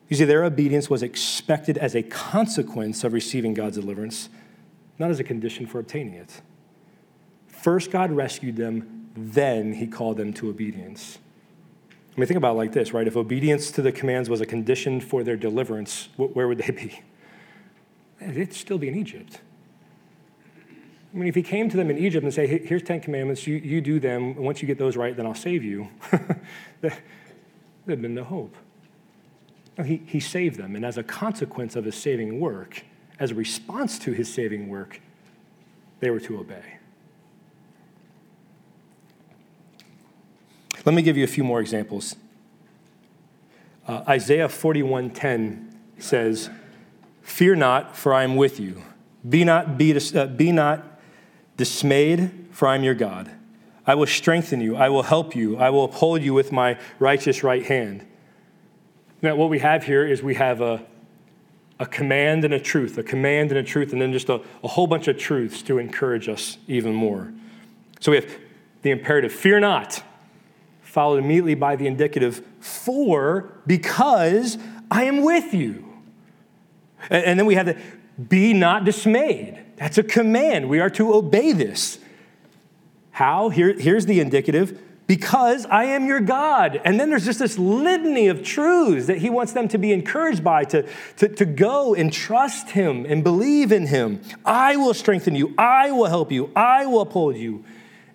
You 0.08 0.18
see, 0.18 0.26
their 0.26 0.44
obedience 0.44 0.90
was 0.90 1.02
expected 1.02 1.78
as 1.78 1.96
a 1.96 2.04
consequence 2.04 3.04
of 3.04 3.14
receiving 3.14 3.54
God's 3.54 3.78
deliverance, 3.78 4.30
not 5.00 5.10
as 5.10 5.20
a 5.20 5.24
condition 5.24 5.66
for 5.66 5.80
obtaining 5.80 6.14
it. 6.14 6.42
First, 7.48 7.90
God 7.90 8.12
rescued 8.12 8.56
them, 8.56 9.10
then 9.16 9.74
he 9.74 9.88
called 9.88 10.18
them 10.18 10.32
to 10.34 10.50
obedience. 10.50 11.18
I 12.16 12.20
mean, 12.20 12.28
think 12.28 12.38
about 12.38 12.54
it 12.54 12.58
like 12.58 12.72
this, 12.72 12.94
right? 12.94 13.08
If 13.08 13.18
obedience 13.18 13.72
to 13.72 13.82
the 13.82 13.92
commands 13.92 14.30
was 14.30 14.42
a 14.42 14.46
condition 14.46 15.02
for 15.02 15.24
their 15.24 15.36
deliverance, 15.36 16.10
where 16.16 16.48
would 16.48 16.60
they 16.60 16.72
be? 16.72 17.02
They'd 18.22 18.54
still 18.54 18.78
be 18.78 18.88
in 18.88 18.96
Egypt. 18.96 19.42
I 21.16 21.18
mean, 21.18 21.30
if 21.30 21.36
he 21.36 21.44
came 21.44 21.70
to 21.70 21.78
them 21.78 21.90
in 21.90 21.98
Egypt 21.98 22.26
and 22.26 22.34
say, 22.34 22.46
here's 22.46 22.84
10 22.84 23.00
commandments, 23.00 23.48
you, 23.48 23.56
you 23.56 23.80
do 23.80 24.02
them, 24.02 24.36
once 24.36 24.62
you 24.62 24.68
get 24.68 24.78
those 24.78 24.98
right, 24.98 25.16
then 25.16 25.26
I'll 25.26 25.34
save 25.34 25.64
you, 25.64 25.88
there'd 26.82 28.02
been 28.02 28.14
no 28.14 28.26
hope. 28.26 28.54
No, 29.78 29.86
he, 29.86 30.02
he 30.06 30.20
saved 30.20 30.58
them, 30.58 30.76
and 30.76 30.86
as 30.86 30.98
a 30.98 31.04
consequence 31.04 31.78
of 31.78 31.86
his 31.86 31.96
saving 31.96 32.42
work, 32.42 32.84
as 33.18 33.32
a 33.32 33.36
response 33.36 33.98
to 34.00 34.12
his 34.12 34.32
saving 34.32 34.68
work, 34.68 35.00
they 36.02 36.10
were 36.10 36.20
to 36.20 36.38
obey. 36.38 36.80
Let 40.84 40.94
me 40.94 41.02
give 41.02 41.16
you 41.16 41.24
a 41.24 41.28
few 41.28 41.46
more 41.46 41.62
examples. 41.62 42.18
Uh, 43.88 44.04
Isaiah 44.08 44.50
41:10 44.50 45.72
says, 45.98 46.50
"Fear 47.22 47.56
not, 47.56 47.96
for 47.96 48.14
I 48.14 48.24
am 48.24 48.36
with 48.36 48.60
you. 48.60 48.84
Be 49.28 49.46
not, 49.46 49.78
be, 49.78 49.98
uh, 50.14 50.28
be 50.28 50.52
not 50.52 50.95
dismayed, 51.58 52.48
for 52.52 52.68
I 52.68 52.76
am 52.76 52.84
your 52.84 52.96
God. 52.96 53.32
I 53.88 53.96
will 53.96 54.08
strengthen 54.08 54.62
you. 54.62 54.76
I 54.76 54.90
will 54.90 55.04
help 55.04 55.36
you. 55.36 55.58
I 55.58 55.70
will 55.70 55.86
uphold 55.86 56.22
you 56.22 56.34
with 56.34 56.52
my 56.52 56.78
righteous 57.00 57.44
right 57.44 57.64
hand." 57.64 58.06
Now, 59.22 59.36
what 59.36 59.50
we 59.50 59.60
have 59.60 59.84
here 59.84 60.06
is 60.06 60.22
we 60.22 60.36
have 60.36 60.62
a, 60.62 60.86
a 61.80 61.86
command 61.86 62.46
and 62.46 62.54
a 62.54 62.60
truth, 62.60 62.98
a 62.98 63.04
command 63.04 63.52
and 63.52 63.60
a 63.60 63.64
truth, 63.64 63.94
and 63.94 64.02
then 64.02 64.12
just 64.12 64.30
a, 64.30 64.42
a 64.64 64.68
whole 64.68 64.88
bunch 64.88 65.08
of 65.08 65.18
truths 65.18 65.62
to 65.64 65.78
encourage 65.78 66.30
us 66.30 66.58
even 66.68 66.94
more. 66.94 67.34
So 68.00 68.12
we 68.12 68.18
have 68.18 68.30
the 68.82 68.92
imperative 68.92 69.32
fear 69.32 69.60
not 69.60 70.04
followed 70.82 71.18
immediately 71.18 71.56
by 71.56 71.76
the 71.76 71.88
indicative 71.88 72.42
for, 72.62 73.52
because 73.68 74.58
I 74.90 75.04
am 75.04 75.24
with 75.24 75.54
you. 75.54 75.84
And, 77.10 77.26
and 77.26 77.40
then 77.40 77.46
we 77.46 77.56
have 77.56 77.66
the 77.66 77.78
be 78.30 78.54
not 78.54 78.86
dismayed. 78.86 79.65
That's 79.78 79.98
a 79.98 80.04
command. 80.04 80.70
We 80.70 80.80
are 80.80 80.90
to 80.92 81.14
obey 81.14 81.52
this. 81.52 82.00
How? 83.12 83.50
Here, 83.50 83.74
here's 83.74 84.06
the 84.06 84.20
indicative 84.20 84.82
because 85.08 85.66
I 85.68 85.86
am 85.86 86.06
your 86.06 86.20
God. 86.20 86.82
And 86.84 87.00
then 87.00 87.10
there's 87.10 87.26
just 87.26 87.40
this 87.40 87.58
litany 87.58 88.28
of 88.28 88.44
truths 88.44 89.08
that 89.08 89.20
he 89.20 89.30
wants 89.30 89.54
them 89.54 89.68
to 89.70 89.78
be 89.78 89.94
encouraged 89.94 90.44
by, 90.44 90.64
to, 90.66 90.86
to, 91.18 91.28
to 91.30 91.46
go 91.46 91.94
and 91.96 92.12
trust 92.12 92.72
him 92.72 93.06
and 93.06 93.24
believe 93.24 93.72
in 93.72 93.88
him. 93.88 94.22
I 94.44 94.76
will 94.76 94.94
strengthen 94.94 95.36
you. 95.36 95.54
I 95.58 95.92
will 95.92 96.08
help 96.08 96.32
you. 96.32 96.52
I 96.56 96.86
will 96.88 97.02
uphold 97.02 97.38
you. 97.38 97.64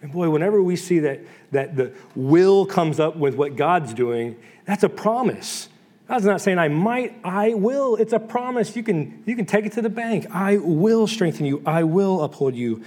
And 0.02 0.12
boy, 0.12 0.30
whenever 0.30 0.62
we 0.62 0.76
see 0.76 0.98
that, 1.00 1.20
that 1.52 1.76
the 1.76 1.92
will 2.14 2.66
comes 2.66 2.98
up 2.98 3.16
with 3.16 3.36
what 3.36 3.56
God's 3.56 3.94
doing, 3.94 4.36
that's 4.64 4.82
a 4.82 4.88
promise. 4.88 5.69
God's 6.10 6.24
not 6.24 6.40
saying 6.40 6.58
I 6.58 6.66
might, 6.66 7.14
I 7.22 7.54
will. 7.54 7.94
It's 7.94 8.12
a 8.12 8.18
promise. 8.18 8.74
You 8.74 8.82
can, 8.82 9.22
you 9.26 9.36
can 9.36 9.46
take 9.46 9.64
it 9.64 9.70
to 9.74 9.80
the 9.80 9.88
bank. 9.88 10.26
I 10.32 10.56
will 10.56 11.06
strengthen 11.06 11.46
you. 11.46 11.62
I 11.64 11.84
will 11.84 12.24
uphold 12.24 12.56
you. 12.56 12.82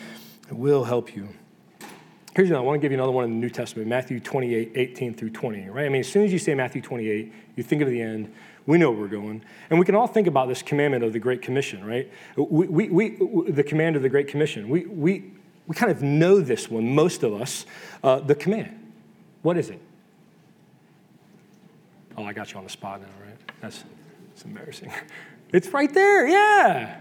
I 0.51 0.55
will 0.55 0.83
help 0.83 1.15
you. 1.15 1.29
Here's 2.35 2.49
another. 2.49 2.63
One 2.63 2.65
I 2.65 2.71
want 2.71 2.81
to 2.81 2.85
give 2.85 2.91
you 2.91 2.97
another 2.97 3.13
one 3.13 3.23
in 3.23 3.29
the 3.29 3.37
New 3.37 3.49
Testament, 3.49 3.87
Matthew 3.87 4.19
28, 4.19 4.73
18 4.75 5.13
through 5.13 5.29
20, 5.29 5.69
right? 5.69 5.85
I 5.85 5.89
mean, 5.89 6.01
as 6.01 6.11
soon 6.11 6.25
as 6.25 6.33
you 6.33 6.37
say 6.37 6.53
Matthew 6.53 6.81
28, 6.81 7.31
you 7.55 7.63
think 7.63 7.81
of 7.81 7.87
the 7.87 8.01
end. 8.01 8.29
We 8.65 8.77
know 8.77 8.91
where 8.91 8.99
we're 8.99 9.07
going. 9.07 9.41
And 9.69 9.79
we 9.79 9.85
can 9.85 9.95
all 9.95 10.07
think 10.07 10.27
about 10.27 10.49
this 10.49 10.61
commandment 10.61 11.05
of 11.05 11.13
the 11.13 11.19
Great 11.19 11.41
Commission, 11.41 11.85
right? 11.85 12.11
We, 12.35 12.67
we, 12.67 12.89
we, 12.89 13.51
the 13.51 13.63
command 13.63 13.95
of 13.95 14.01
the 14.01 14.09
Great 14.09 14.27
Commission. 14.27 14.67
We, 14.67 14.85
we, 14.85 15.31
we 15.65 15.75
kind 15.75 15.93
of 15.93 16.01
know 16.01 16.41
this 16.41 16.69
one, 16.69 16.93
most 16.93 17.23
of 17.23 17.33
us, 17.33 17.65
uh, 18.03 18.19
the 18.19 18.35
command. 18.35 18.93
What 19.43 19.55
is 19.55 19.69
it? 19.69 19.79
Oh, 22.17 22.23
I 22.23 22.33
got 22.33 22.51
you 22.51 22.57
on 22.57 22.63
the 22.63 22.69
spot 22.69 23.01
now, 23.01 23.07
right? 23.25 23.37
That's, 23.61 23.83
that's 24.29 24.43
embarrassing. 24.45 24.91
It's 25.53 25.67
right 25.67 25.93
there, 25.93 26.27
yeah. 26.27 26.99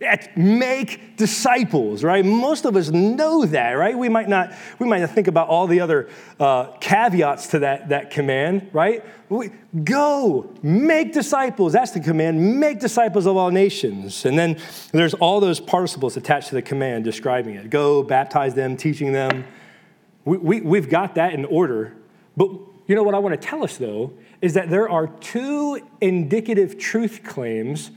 That's 0.00 0.28
make 0.34 1.18
disciples, 1.18 2.02
right? 2.02 2.24
Most 2.24 2.64
of 2.64 2.74
us 2.74 2.88
know 2.88 3.44
that, 3.44 3.72
right? 3.72 3.96
We 3.96 4.08
might 4.08 4.30
not, 4.30 4.54
we 4.78 4.86
might 4.86 5.00
not 5.00 5.10
think 5.10 5.26
about 5.26 5.48
all 5.48 5.66
the 5.66 5.80
other 5.80 6.08
uh, 6.38 6.72
caveats 6.80 7.48
to 7.48 7.58
that, 7.58 7.90
that 7.90 8.10
command, 8.10 8.70
right? 8.72 9.04
We, 9.28 9.50
go, 9.84 10.54
make 10.62 11.12
disciples. 11.12 11.74
That's 11.74 11.90
the 11.90 12.00
command. 12.00 12.60
Make 12.60 12.80
disciples 12.80 13.26
of 13.26 13.36
all 13.36 13.50
nations. 13.50 14.24
And 14.24 14.38
then 14.38 14.58
there's 14.92 15.12
all 15.14 15.38
those 15.38 15.60
participles 15.60 16.16
attached 16.16 16.48
to 16.48 16.54
the 16.54 16.62
command 16.62 17.04
describing 17.04 17.56
it. 17.56 17.68
Go, 17.68 18.02
baptize 18.02 18.54
them, 18.54 18.78
teaching 18.78 19.12
them. 19.12 19.44
We, 20.24 20.38
we, 20.38 20.60
we've 20.62 20.88
got 20.88 21.14
that 21.16 21.34
in 21.34 21.44
order. 21.44 21.94
But 22.38 22.50
you 22.90 22.96
know 22.96 23.04
what 23.04 23.14
I 23.14 23.20
want 23.20 23.40
to 23.40 23.48
tell 23.48 23.62
us, 23.62 23.76
though, 23.76 24.12
is 24.42 24.54
that 24.54 24.68
there 24.68 24.88
are 24.88 25.06
two 25.06 25.80
indicative 26.00 26.76
truth 26.76 27.20
claims 27.22 27.92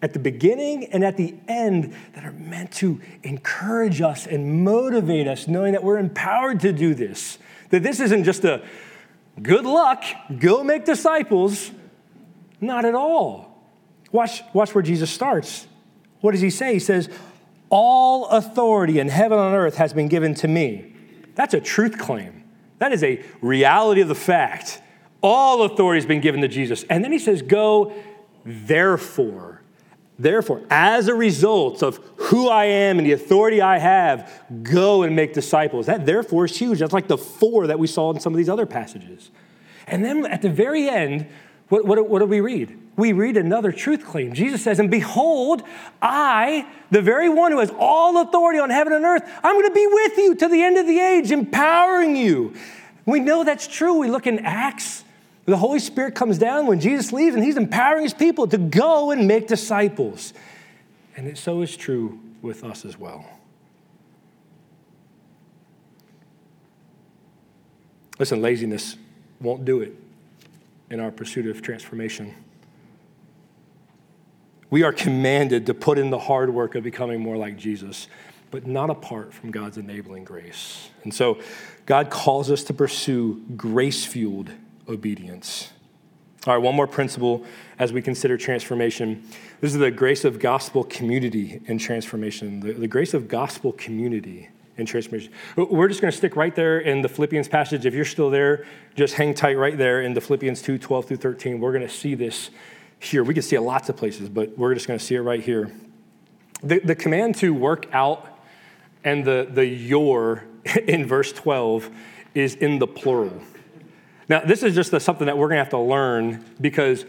at 0.00 0.14
the 0.14 0.18
beginning 0.18 0.86
and 0.86 1.04
at 1.04 1.18
the 1.18 1.34
end 1.46 1.94
that 2.14 2.24
are 2.24 2.32
meant 2.32 2.72
to 2.72 2.98
encourage 3.24 4.00
us 4.00 4.26
and 4.26 4.64
motivate 4.64 5.28
us, 5.28 5.48
knowing 5.48 5.72
that 5.72 5.84
we're 5.84 5.98
empowered 5.98 6.60
to 6.60 6.72
do 6.72 6.94
this. 6.94 7.36
That 7.68 7.82
this 7.82 8.00
isn't 8.00 8.24
just 8.24 8.42
a 8.44 8.62
good 9.42 9.66
luck, 9.66 10.02
go 10.38 10.64
make 10.64 10.86
disciples. 10.86 11.70
Not 12.58 12.86
at 12.86 12.94
all. 12.94 13.68
Watch, 14.12 14.42
watch 14.54 14.74
where 14.74 14.80
Jesus 14.80 15.10
starts. 15.10 15.66
What 16.22 16.32
does 16.32 16.40
he 16.40 16.48
say? 16.48 16.72
He 16.72 16.78
says, 16.78 17.10
All 17.68 18.28
authority 18.28 18.98
in 18.98 19.10
heaven 19.10 19.38
and 19.38 19.54
earth 19.54 19.76
has 19.76 19.92
been 19.92 20.08
given 20.08 20.34
to 20.36 20.48
me. 20.48 20.94
That's 21.34 21.52
a 21.52 21.60
truth 21.60 21.98
claim. 21.98 22.37
That 22.78 22.92
is 22.92 23.02
a 23.02 23.22
reality 23.40 24.00
of 24.00 24.08
the 24.08 24.14
fact. 24.14 24.80
All 25.22 25.62
authority 25.62 25.98
has 25.98 26.06
been 26.06 26.20
given 26.20 26.40
to 26.42 26.48
Jesus. 26.48 26.84
And 26.84 27.02
then 27.02 27.12
he 27.12 27.18
says, 27.18 27.42
Go, 27.42 27.92
therefore. 28.44 29.62
Therefore, 30.20 30.62
as 30.68 31.06
a 31.06 31.14
result 31.14 31.82
of 31.82 32.00
who 32.16 32.48
I 32.48 32.64
am 32.64 32.98
and 32.98 33.06
the 33.06 33.12
authority 33.12 33.60
I 33.60 33.78
have, 33.78 34.42
go 34.64 35.04
and 35.04 35.14
make 35.14 35.32
disciples. 35.32 35.86
That 35.86 36.06
therefore 36.06 36.46
is 36.46 36.56
huge. 36.56 36.80
That's 36.80 36.92
like 36.92 37.06
the 37.06 37.18
for 37.18 37.68
that 37.68 37.78
we 37.78 37.86
saw 37.86 38.12
in 38.12 38.18
some 38.18 38.32
of 38.32 38.36
these 38.36 38.48
other 38.48 38.66
passages. 38.66 39.30
And 39.86 40.04
then 40.04 40.26
at 40.26 40.42
the 40.42 40.50
very 40.50 40.88
end, 40.88 41.28
what, 41.68 41.84
what, 41.84 42.08
what 42.08 42.20
do 42.20 42.24
we 42.24 42.40
read? 42.40 42.78
We 42.96 43.12
read 43.12 43.36
another 43.36 43.72
truth 43.72 44.04
claim. 44.04 44.32
Jesus 44.32 44.62
says, 44.62 44.80
And 44.80 44.90
behold, 44.90 45.62
I, 46.00 46.66
the 46.90 47.02
very 47.02 47.28
one 47.28 47.52
who 47.52 47.58
has 47.58 47.70
all 47.78 48.22
authority 48.22 48.58
on 48.58 48.70
heaven 48.70 48.92
and 48.92 49.04
earth, 49.04 49.22
I'm 49.42 49.54
going 49.54 49.68
to 49.68 49.74
be 49.74 49.86
with 49.86 50.16
you 50.16 50.34
to 50.36 50.48
the 50.48 50.62
end 50.62 50.78
of 50.78 50.86
the 50.86 50.98
age, 50.98 51.30
empowering 51.30 52.16
you. 52.16 52.54
We 53.04 53.20
know 53.20 53.44
that's 53.44 53.66
true. 53.66 53.98
We 53.98 54.10
look 54.10 54.26
in 54.26 54.40
Acts 54.40 55.04
The 55.44 55.56
Holy 55.56 55.78
Spirit 55.78 56.14
comes 56.14 56.38
down 56.38 56.66
when 56.66 56.80
Jesus 56.80 57.12
leaves 57.12 57.34
and 57.34 57.44
he's 57.44 57.56
empowering 57.56 58.02
his 58.02 58.14
people 58.14 58.46
to 58.48 58.58
go 58.58 59.10
and 59.10 59.28
make 59.28 59.46
disciples. 59.46 60.32
And 61.16 61.26
it 61.26 61.36
so 61.36 61.60
is 61.60 61.76
true 61.76 62.18
with 62.40 62.64
us 62.64 62.84
as 62.84 62.98
well. 62.98 63.26
Listen, 68.18 68.40
laziness 68.40 68.96
won't 69.40 69.64
do 69.64 69.80
it 69.82 69.94
in 70.90 71.00
our 71.00 71.10
pursuit 71.10 71.46
of 71.46 71.62
transformation. 71.62 72.34
We 74.70 74.82
are 74.82 74.92
commanded 74.92 75.66
to 75.66 75.74
put 75.74 75.98
in 75.98 76.10
the 76.10 76.18
hard 76.18 76.50
work 76.50 76.74
of 76.74 76.84
becoming 76.84 77.20
more 77.20 77.36
like 77.36 77.56
Jesus, 77.56 78.08
but 78.50 78.66
not 78.66 78.90
apart 78.90 79.32
from 79.32 79.50
God's 79.50 79.78
enabling 79.78 80.24
grace. 80.24 80.90
And 81.04 81.12
so, 81.12 81.38
God 81.86 82.10
calls 82.10 82.50
us 82.50 82.64
to 82.64 82.74
pursue 82.74 83.42
grace 83.56 84.04
fueled 84.04 84.50
obedience. 84.86 85.70
All 86.46 86.54
right, 86.54 86.62
one 86.62 86.74
more 86.74 86.86
principle 86.86 87.44
as 87.78 87.92
we 87.92 88.00
consider 88.00 88.36
transformation. 88.36 89.24
This 89.60 89.72
is 89.72 89.78
the 89.78 89.90
grace 89.90 90.24
of 90.24 90.38
gospel 90.38 90.84
community 90.84 91.60
and 91.66 91.80
transformation. 91.80 92.60
The, 92.60 92.72
the 92.72 92.88
grace 92.88 93.12
of 93.12 93.28
gospel 93.28 93.72
community 93.72 94.50
and 94.78 94.86
transformation. 94.86 95.32
We're 95.56 95.88
just 95.88 96.00
going 96.00 96.10
to 96.10 96.16
stick 96.16 96.36
right 96.36 96.54
there 96.54 96.78
in 96.78 97.02
the 97.02 97.08
Philippians 97.08 97.48
passage. 97.48 97.84
If 97.84 97.94
you're 97.94 98.04
still 98.04 98.30
there, 98.30 98.64
just 98.94 99.14
hang 99.14 99.34
tight 99.34 99.58
right 99.58 99.76
there 99.76 100.02
in 100.02 100.14
the 100.14 100.20
Philippians 100.20 100.62
2 100.62 100.78
12 100.78 101.04
through 101.04 101.16
13. 101.18 101.60
We're 101.60 101.72
going 101.72 101.86
to 101.86 101.92
see 101.92 102.14
this 102.14 102.50
here. 103.00 103.22
We 103.22 103.34
can 103.34 103.42
see 103.42 103.56
it 103.56 103.60
lots 103.60 103.88
of 103.88 103.96
places, 103.96 104.28
but 104.28 104.56
we're 104.56 104.74
just 104.74 104.86
going 104.86 104.98
to 104.98 105.04
see 105.04 105.16
it 105.16 105.20
right 105.20 105.42
here. 105.42 105.70
The, 106.62 106.80
the 106.80 106.94
command 106.94 107.36
to 107.36 107.52
work 107.52 107.86
out 107.92 108.38
and 109.04 109.24
the, 109.24 109.48
the 109.50 109.66
your 109.66 110.44
in 110.86 111.06
verse 111.06 111.32
12 111.32 111.90
is 112.34 112.54
in 112.54 112.78
the 112.78 112.86
plural. 112.86 113.40
Now, 114.28 114.40
this 114.40 114.62
is 114.62 114.74
just 114.74 114.90
something 115.00 115.26
that 115.26 115.38
we're 115.38 115.48
going 115.48 115.56
to 115.56 115.64
have 115.64 115.70
to 115.70 115.78
learn 115.78 116.44
because 116.60 117.06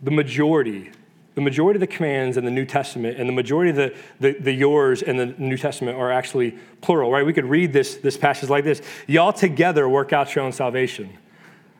the 0.00 0.10
majority, 0.10 0.90
the 1.34 1.40
majority 1.40 1.76
of 1.76 1.80
the 1.80 1.86
commands 1.86 2.36
in 2.36 2.44
the 2.44 2.50
New 2.50 2.66
Testament 2.66 3.18
and 3.18 3.28
the 3.28 3.32
majority 3.32 3.70
of 3.70 3.76
the, 3.76 3.94
the, 4.20 4.32
the, 4.38 4.52
yours 4.52 5.02
in 5.02 5.16
the 5.16 5.26
New 5.26 5.56
Testament 5.56 5.96
are 5.96 6.12
actually 6.12 6.58
plural, 6.82 7.10
right? 7.10 7.24
We 7.24 7.32
could 7.32 7.46
read 7.46 7.72
this, 7.72 7.96
this 7.96 8.16
passage 8.16 8.50
like 8.50 8.64
this 8.64 8.82
Y'all 9.06 9.32
together 9.32 9.88
work 9.88 10.12
out 10.12 10.34
your 10.34 10.44
own 10.44 10.52
salvation. 10.52 11.16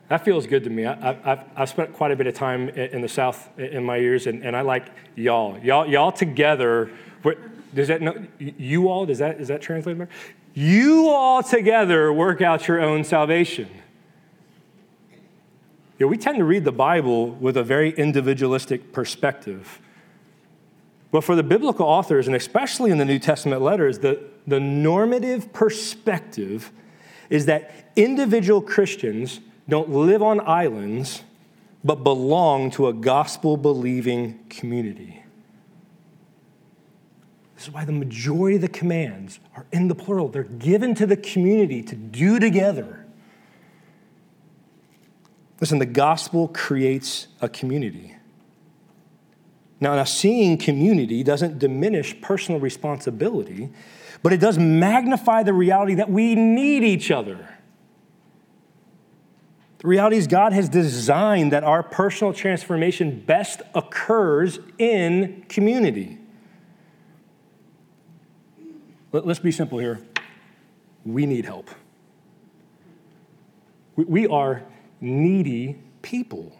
That 0.09 0.25
feels 0.25 0.47
good 0.47 0.63
to 0.65 0.69
me. 0.69 0.85
I, 0.85 1.13
have 1.23 1.49
I've 1.55 1.69
spent 1.69 1.93
quite 1.93 2.11
a 2.11 2.15
bit 2.15 2.27
of 2.27 2.33
time 2.33 2.69
in 2.69 3.01
the 3.01 3.07
South 3.07 3.49
in 3.57 3.83
my 3.83 3.97
years, 3.97 4.27
and, 4.27 4.43
and 4.43 4.55
I 4.55 4.61
like 4.61 4.87
y'all. 5.15 5.57
Y'all, 5.59 5.87
y'all 5.87 6.11
together. 6.11 6.91
Does 7.73 7.87
that 7.87 8.01
no, 8.01 8.15
you 8.37 8.89
all? 8.89 9.05
Does 9.05 9.19
that 9.19 9.39
is 9.39 9.47
that 9.47 9.61
translated? 9.61 10.07
You 10.53 11.09
all 11.09 11.41
together 11.41 12.13
work 12.13 12.41
out 12.41 12.67
your 12.67 12.81
own 12.81 13.03
salvation. 13.03 13.69
You 15.99 16.05
know, 16.05 16.09
we 16.09 16.17
tend 16.17 16.37
to 16.37 16.43
read 16.43 16.63
the 16.63 16.71
Bible 16.71 17.29
with 17.31 17.55
a 17.55 17.63
very 17.63 17.91
individualistic 17.91 18.91
perspective. 18.91 19.79
But 21.11 21.23
for 21.23 21.35
the 21.35 21.43
biblical 21.43 21.85
authors, 21.85 22.25
and 22.25 22.35
especially 22.35 22.89
in 22.89 22.97
the 22.97 23.05
New 23.05 23.19
Testament 23.19 23.61
letters, 23.61 23.99
the, 23.99 24.19
the 24.47 24.59
normative 24.59 25.53
perspective 25.53 26.71
is 27.29 27.45
that 27.45 27.91
individual 27.95 28.61
Christians 28.61 29.39
don't 29.69 29.89
live 29.89 30.23
on 30.23 30.39
islands, 30.41 31.21
but 31.83 32.03
belong 32.03 32.71
to 32.71 32.87
a 32.87 32.93
gospel 32.93 33.57
believing 33.57 34.39
community. 34.49 35.23
This 37.55 37.67
is 37.67 37.73
why 37.73 37.85
the 37.85 37.91
majority 37.91 38.55
of 38.55 38.61
the 38.61 38.67
commands 38.67 39.39
are 39.55 39.67
in 39.71 39.87
the 39.87 39.95
plural. 39.95 40.27
They're 40.27 40.43
given 40.43 40.95
to 40.95 41.05
the 41.05 41.15
community 41.15 41.83
to 41.83 41.95
do 41.95 42.39
together. 42.39 43.02
Listen, 45.63 45.79
the 45.79 45.85
gospel 45.85 46.49
creates 46.49 47.27
a 47.39 47.47
community. 47.47 48.17
Now, 49.79 49.95
now, 49.95 50.03
seeing 50.03 50.57
community 50.57 51.23
doesn't 51.23 51.57
diminish 51.57 52.19
personal 52.19 52.59
responsibility, 52.59 53.69
but 54.21 54.33
it 54.33 54.41
does 54.41 54.57
magnify 54.57 55.43
the 55.43 55.53
reality 55.53 55.95
that 55.95 56.09
we 56.09 56.35
need 56.35 56.83
each 56.83 57.11
other. 57.11 57.47
The 59.77 59.87
reality 59.87 60.17
is, 60.17 60.27
God 60.27 60.51
has 60.51 60.67
designed 60.67 61.53
that 61.53 61.63
our 61.63 61.81
personal 61.81 62.33
transformation 62.33 63.21
best 63.25 63.61
occurs 63.73 64.59
in 64.77 65.45
community. 65.47 66.17
Let's 69.13 69.39
be 69.39 69.53
simple 69.53 69.79
here. 69.79 70.01
We 71.05 71.25
need 71.25 71.45
help. 71.45 71.69
We 73.95 74.27
are 74.27 74.63
needy 75.03 75.77
people. 76.01 76.51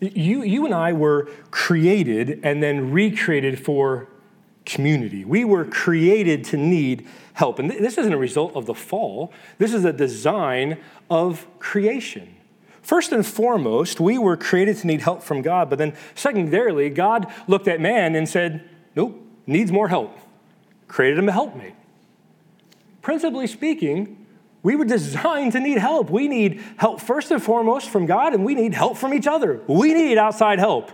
You, 0.00 0.42
you 0.42 0.64
and 0.64 0.74
I 0.74 0.92
were 0.94 1.28
created 1.50 2.40
and 2.42 2.62
then 2.62 2.90
recreated 2.90 3.62
for 3.62 4.08
community. 4.64 5.24
We 5.24 5.44
were 5.44 5.64
created 5.64 6.44
to 6.46 6.56
need 6.56 7.06
help. 7.34 7.58
And 7.58 7.70
this 7.70 7.98
isn't 7.98 8.12
a 8.12 8.18
result 8.18 8.56
of 8.56 8.66
the 8.66 8.74
fall, 8.74 9.32
this 9.58 9.74
is 9.74 9.84
a 9.84 9.92
design 9.92 10.78
of 11.10 11.46
creation. 11.58 12.36
First 12.82 13.12
and 13.12 13.26
foremost, 13.26 14.00
we 14.00 14.16
were 14.16 14.38
created 14.38 14.78
to 14.78 14.86
need 14.86 15.02
help 15.02 15.22
from 15.22 15.42
God, 15.42 15.68
but 15.68 15.78
then 15.78 15.94
secondarily, 16.14 16.88
God 16.88 17.30
looked 17.46 17.68
at 17.68 17.78
man 17.80 18.14
and 18.14 18.26
said, 18.26 18.68
Nope, 18.96 19.22
needs 19.46 19.70
more 19.70 19.88
help. 19.88 20.18
Created 20.88 21.18
him 21.18 21.28
a 21.28 21.32
helpmate. 21.32 21.74
Principally 23.02 23.46
speaking, 23.46 24.19
we 24.62 24.76
were 24.76 24.84
designed 24.84 25.52
to 25.52 25.60
need 25.60 25.78
help. 25.78 26.10
We 26.10 26.28
need 26.28 26.62
help 26.76 27.00
first 27.00 27.30
and 27.30 27.42
foremost 27.42 27.88
from 27.88 28.06
God, 28.06 28.34
and 28.34 28.44
we 28.44 28.54
need 28.54 28.74
help 28.74 28.96
from 28.96 29.14
each 29.14 29.26
other. 29.26 29.60
We 29.66 29.94
need 29.94 30.18
outside 30.18 30.58
help. 30.58 30.92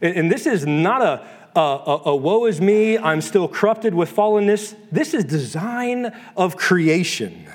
And, 0.00 0.30
this 0.30 0.46
is 0.46 0.66
not 0.66 1.00
a, 1.02 1.26
a, 1.58 2.00
a, 2.06 2.16
woe 2.16 2.46
is 2.46 2.60
me, 2.60 2.98
I'm 2.98 3.20
still 3.20 3.46
corrupted 3.46 3.94
with 3.94 4.14
fallenness. 4.14 4.76
This 4.90 5.14
is 5.14 5.24
design 5.24 6.12
of 6.36 6.56
creation. 6.56 7.48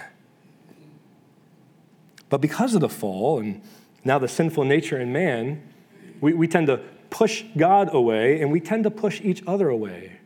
But 2.30 2.40
because 2.40 2.74
of 2.74 2.82
the 2.82 2.90
fall 2.90 3.40
and 3.40 3.62
now 4.06 4.18
the 4.18 4.28
sinful 4.28 4.64
nature 4.64 5.00
in 5.00 5.12
man, 5.12 5.62
we, 6.22 6.34
we 6.34 6.48
tend 6.48 6.68
to 6.68 6.78
push 7.10 7.44
God 7.56 7.94
away 7.94 8.42
and 8.42 8.52
we 8.52 8.60
tend 8.60 8.84
to 8.86 8.92
push 8.92 9.22
each 9.22 9.44
other 9.46 9.70
away. 9.70 10.17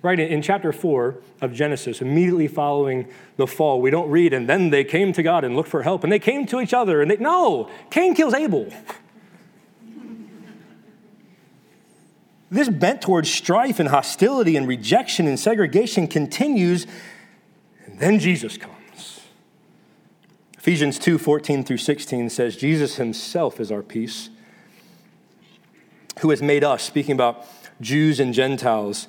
Right, 0.00 0.20
in 0.20 0.42
chapter 0.42 0.72
4 0.72 1.16
of 1.40 1.52
Genesis, 1.52 2.00
immediately 2.00 2.46
following 2.46 3.08
the 3.36 3.48
fall, 3.48 3.80
we 3.80 3.90
don't 3.90 4.08
read, 4.08 4.32
and 4.32 4.48
then 4.48 4.70
they 4.70 4.84
came 4.84 5.12
to 5.12 5.24
God 5.24 5.42
and 5.42 5.56
looked 5.56 5.68
for 5.68 5.82
help, 5.82 6.04
and 6.04 6.12
they 6.12 6.20
came 6.20 6.46
to 6.46 6.60
each 6.60 6.72
other, 6.72 7.02
and 7.02 7.10
they, 7.10 7.16
no, 7.16 7.68
Cain 7.90 8.14
kills 8.14 8.32
Abel. 8.32 8.68
this 12.50 12.68
bent 12.68 13.02
towards 13.02 13.28
strife 13.28 13.80
and 13.80 13.88
hostility 13.88 14.56
and 14.56 14.68
rejection 14.68 15.26
and 15.26 15.38
segregation 15.38 16.06
continues, 16.06 16.86
and 17.84 17.98
then 17.98 18.20
Jesus 18.20 18.56
comes. 18.56 19.20
Ephesians 20.58 21.00
2 21.00 21.18
14 21.18 21.64
through 21.64 21.78
16 21.78 22.30
says, 22.30 22.56
Jesus 22.56 22.96
himself 22.96 23.58
is 23.58 23.72
our 23.72 23.82
peace, 23.82 24.30
who 26.20 26.30
has 26.30 26.40
made 26.40 26.62
us, 26.62 26.84
speaking 26.84 27.16
about 27.16 27.44
Jews 27.80 28.20
and 28.20 28.32
Gentiles, 28.32 29.08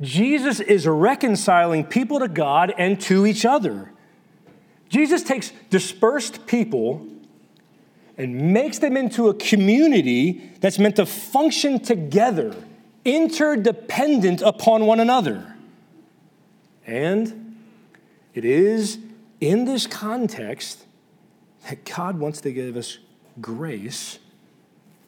Jesus 0.00 0.60
is 0.60 0.86
reconciling 0.86 1.84
people 1.84 2.20
to 2.20 2.28
God 2.28 2.72
and 2.78 3.00
to 3.02 3.26
each 3.26 3.44
other. 3.44 3.92
Jesus 4.88 5.22
takes 5.22 5.52
dispersed 5.70 6.46
people 6.46 7.06
and 8.16 8.52
makes 8.52 8.78
them 8.78 8.96
into 8.96 9.28
a 9.28 9.34
community 9.34 10.52
that's 10.60 10.78
meant 10.78 10.96
to 10.96 11.06
function 11.06 11.80
together, 11.80 12.54
interdependent 13.04 14.40
upon 14.42 14.86
one 14.86 15.00
another. 15.00 15.56
And 16.86 17.56
it 18.34 18.44
is 18.44 18.98
in 19.40 19.64
this 19.66 19.86
context 19.86 20.84
that 21.68 21.84
God 21.84 22.18
wants 22.18 22.40
to 22.42 22.52
give 22.52 22.76
us 22.76 22.98
grace 23.40 24.18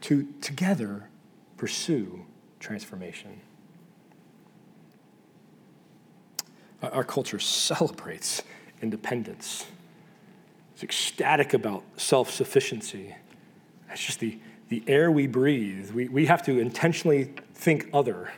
to 0.03 0.29
together 0.41 1.09
pursue 1.57 2.27
transformation. 2.59 3.41
Our 6.83 7.05
culture 7.05 7.39
celebrates 7.39 8.43
independence. 8.81 9.67
It's 10.75 10.83
ecstatic 10.83 11.53
about 11.53 11.83
self 11.97 12.31
sufficiency. 12.31 13.15
It's 13.91 14.05
just 14.05 14.21
the, 14.21 14.39
the 14.69 14.83
air 14.87 15.11
we 15.11 15.27
breathe. 15.27 15.91
We, 15.91 16.09
we 16.09 16.27
have 16.27 16.43
to 16.45 16.59
intentionally 16.59 17.35
think 17.55 17.89
other. 17.93 18.33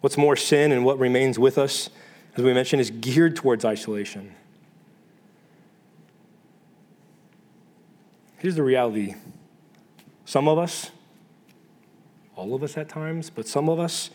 What's 0.00 0.16
more, 0.16 0.36
sin 0.36 0.72
and 0.72 0.84
what 0.84 0.98
remains 0.98 1.38
with 1.38 1.58
us, 1.58 1.90
as 2.36 2.44
we 2.44 2.54
mentioned, 2.54 2.80
is 2.80 2.90
geared 2.90 3.36
towards 3.36 3.64
isolation. 3.64 4.34
Here's 8.38 8.54
the 8.54 8.62
reality 8.62 9.16
some 10.24 10.48
of 10.48 10.58
us, 10.58 10.90
all 12.36 12.54
of 12.54 12.62
us 12.62 12.76
at 12.76 12.88
times, 12.88 13.30
but 13.30 13.46
some 13.48 13.68
of 13.68 13.78
us, 13.78 14.10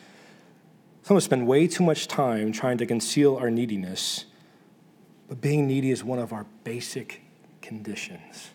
some 1.04 1.16
of 1.16 1.18
us 1.18 1.26
spend 1.26 1.48
way 1.48 1.68
too 1.68 1.84
much 1.84 2.08
time 2.08 2.52
trying 2.52 2.78
to 2.78 2.86
conceal 2.86 3.36
our 3.38 3.50
neediness. 3.50 4.26
But 5.28 5.42
being 5.42 5.68
needy 5.68 5.92
is 5.92 6.04
one 6.04 6.20
of 6.20 6.32
our 6.32 6.46
basic 6.64 7.22
conditions. 7.62 8.50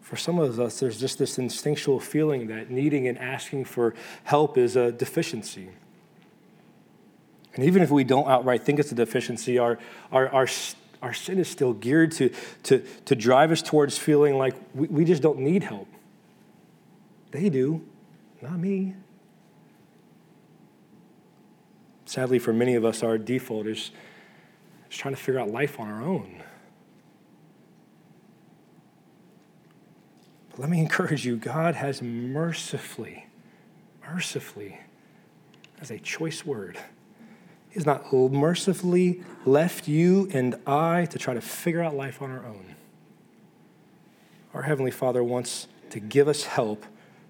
For 0.00 0.16
some 0.16 0.38
of 0.38 0.60
us, 0.60 0.78
there's 0.78 1.00
just 1.00 1.18
this 1.18 1.38
instinctual 1.38 1.98
feeling 1.98 2.46
that 2.48 2.70
needing 2.70 3.08
and 3.08 3.18
asking 3.18 3.64
for 3.64 3.94
help 4.24 4.56
is 4.56 4.76
a 4.76 4.92
deficiency. 4.92 5.70
And 7.54 7.64
even 7.64 7.82
if 7.82 7.90
we 7.90 8.04
don't 8.04 8.28
outright 8.28 8.62
think 8.62 8.78
it's 8.78 8.92
a 8.92 8.94
deficiency, 8.94 9.58
our, 9.58 9.78
our, 10.12 10.28
our, 10.28 10.46
our 11.02 11.14
sin 11.14 11.38
is 11.38 11.48
still 11.48 11.72
geared 11.72 12.12
to, 12.12 12.30
to, 12.64 12.84
to 13.06 13.16
drive 13.16 13.50
us 13.50 13.62
towards 13.62 13.98
feeling 13.98 14.36
like 14.36 14.54
we, 14.74 14.86
we 14.88 15.04
just 15.04 15.22
don't 15.22 15.38
need 15.38 15.62
help. 15.62 15.88
They 17.32 17.48
do, 17.48 17.82
not 18.42 18.58
me. 18.58 18.94
Sadly, 22.04 22.38
for 22.38 22.52
many 22.52 22.74
of 22.74 22.84
us, 22.84 23.02
our 23.02 23.18
default 23.18 23.66
is, 23.66 23.90
is 24.90 24.96
trying 24.96 25.14
to 25.14 25.20
figure 25.20 25.40
out 25.40 25.50
life 25.50 25.80
on 25.80 25.88
our 25.88 26.02
own. 26.02 26.42
But 30.50 30.60
let 30.60 30.70
me 30.70 30.80
encourage 30.86 31.26
you 31.26 31.36
God 31.36 31.74
has 31.74 32.00
mercifully, 32.00 33.26
mercifully, 34.08 34.80
as 35.80 35.90
a 35.90 35.98
choice 35.98 36.46
word, 36.46 36.78
He 37.70 37.74
has 37.74 37.86
not 37.86 38.12
mercifully 38.12 39.22
left 39.44 39.88
you 39.88 40.28
and 40.32 40.54
I 40.66 41.06
to 41.06 41.18
try 41.18 41.34
to 41.34 41.40
figure 41.40 41.82
out 41.82 41.94
life 41.94 42.22
on 42.22 42.30
our 42.30 42.46
own. 42.46 42.76
Our 44.54 44.62
Heavenly 44.62 44.90
Father 44.90 45.22
wants 45.22 45.68
to 45.90 46.00
give 46.00 46.28
us 46.28 46.44
help 46.44 46.86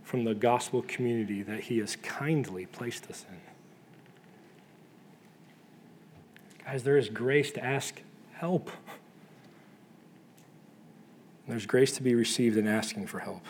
from 0.06 0.22
the 0.22 0.34
gospel 0.36 0.82
community 0.86 1.42
that 1.42 1.58
He 1.58 1.78
has 1.78 1.96
kindly 1.96 2.64
placed 2.64 3.10
us 3.10 3.26
in. 3.28 3.40
Guys, 6.64 6.84
there 6.84 6.96
is 6.96 7.08
grace 7.08 7.50
to 7.50 7.64
ask 7.64 8.00
help. 8.34 8.70
There's 11.48 11.66
grace 11.66 11.90
to 11.96 12.04
be 12.04 12.14
received 12.14 12.56
in 12.56 12.68
asking 12.68 13.08
for 13.08 13.18
help. 13.18 13.42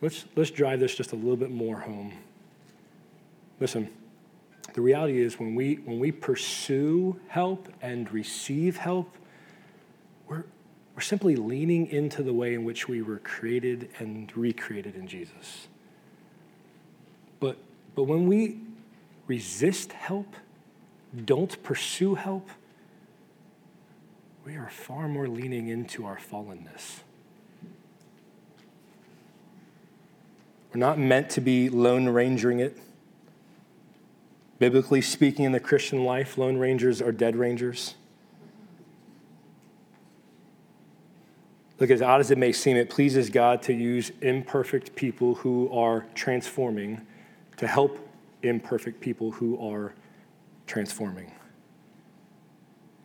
Let's, 0.00 0.26
let's 0.36 0.52
drive 0.52 0.78
this 0.78 0.94
just 0.94 1.10
a 1.10 1.16
little 1.16 1.36
bit 1.36 1.50
more 1.50 1.80
home. 1.80 2.12
Listen, 3.58 3.90
the 4.74 4.80
reality 4.80 5.20
is 5.20 5.40
when 5.40 5.56
we, 5.56 5.80
when 5.84 5.98
we 5.98 6.12
pursue 6.12 7.18
help 7.26 7.68
and 7.82 8.10
receive 8.12 8.76
help, 8.76 9.16
simply 11.00 11.36
leaning 11.36 11.86
into 11.86 12.22
the 12.22 12.32
way 12.32 12.54
in 12.54 12.64
which 12.64 12.88
we 12.88 13.02
were 13.02 13.18
created 13.18 13.88
and 13.98 14.34
recreated 14.36 14.94
in 14.96 15.06
Jesus. 15.06 15.68
But, 17.38 17.58
but 17.94 18.04
when 18.04 18.26
we 18.26 18.58
resist 19.26 19.92
help, 19.92 20.34
don't 21.24 21.62
pursue 21.62 22.14
help, 22.14 22.48
we 24.44 24.56
are 24.56 24.70
far 24.70 25.08
more 25.08 25.28
leaning 25.28 25.68
into 25.68 26.06
our 26.06 26.18
fallenness. 26.18 27.00
We're 30.72 30.80
not 30.80 30.98
meant 30.98 31.30
to 31.30 31.40
be 31.40 31.68
lone 31.68 32.06
rangering 32.06 32.60
it. 32.60 32.78
Biblically 34.58 35.00
speaking, 35.02 35.44
in 35.44 35.52
the 35.52 35.60
Christian 35.60 36.04
life, 36.04 36.38
lone 36.38 36.58
rangers 36.58 37.00
are 37.00 37.12
dead 37.12 37.34
rangers. 37.34 37.94
Look, 41.80 41.88
as 41.88 42.02
odd 42.02 42.20
as 42.20 42.30
it 42.30 42.36
may 42.36 42.52
seem, 42.52 42.76
it 42.76 42.90
pleases 42.90 43.30
God 43.30 43.62
to 43.62 43.72
use 43.72 44.12
imperfect 44.20 44.94
people 44.94 45.36
who 45.36 45.72
are 45.72 46.06
transforming 46.14 47.06
to 47.56 47.66
help 47.66 47.98
imperfect 48.42 49.00
people 49.00 49.30
who 49.30 49.58
are 49.58 49.94
transforming. 50.66 51.32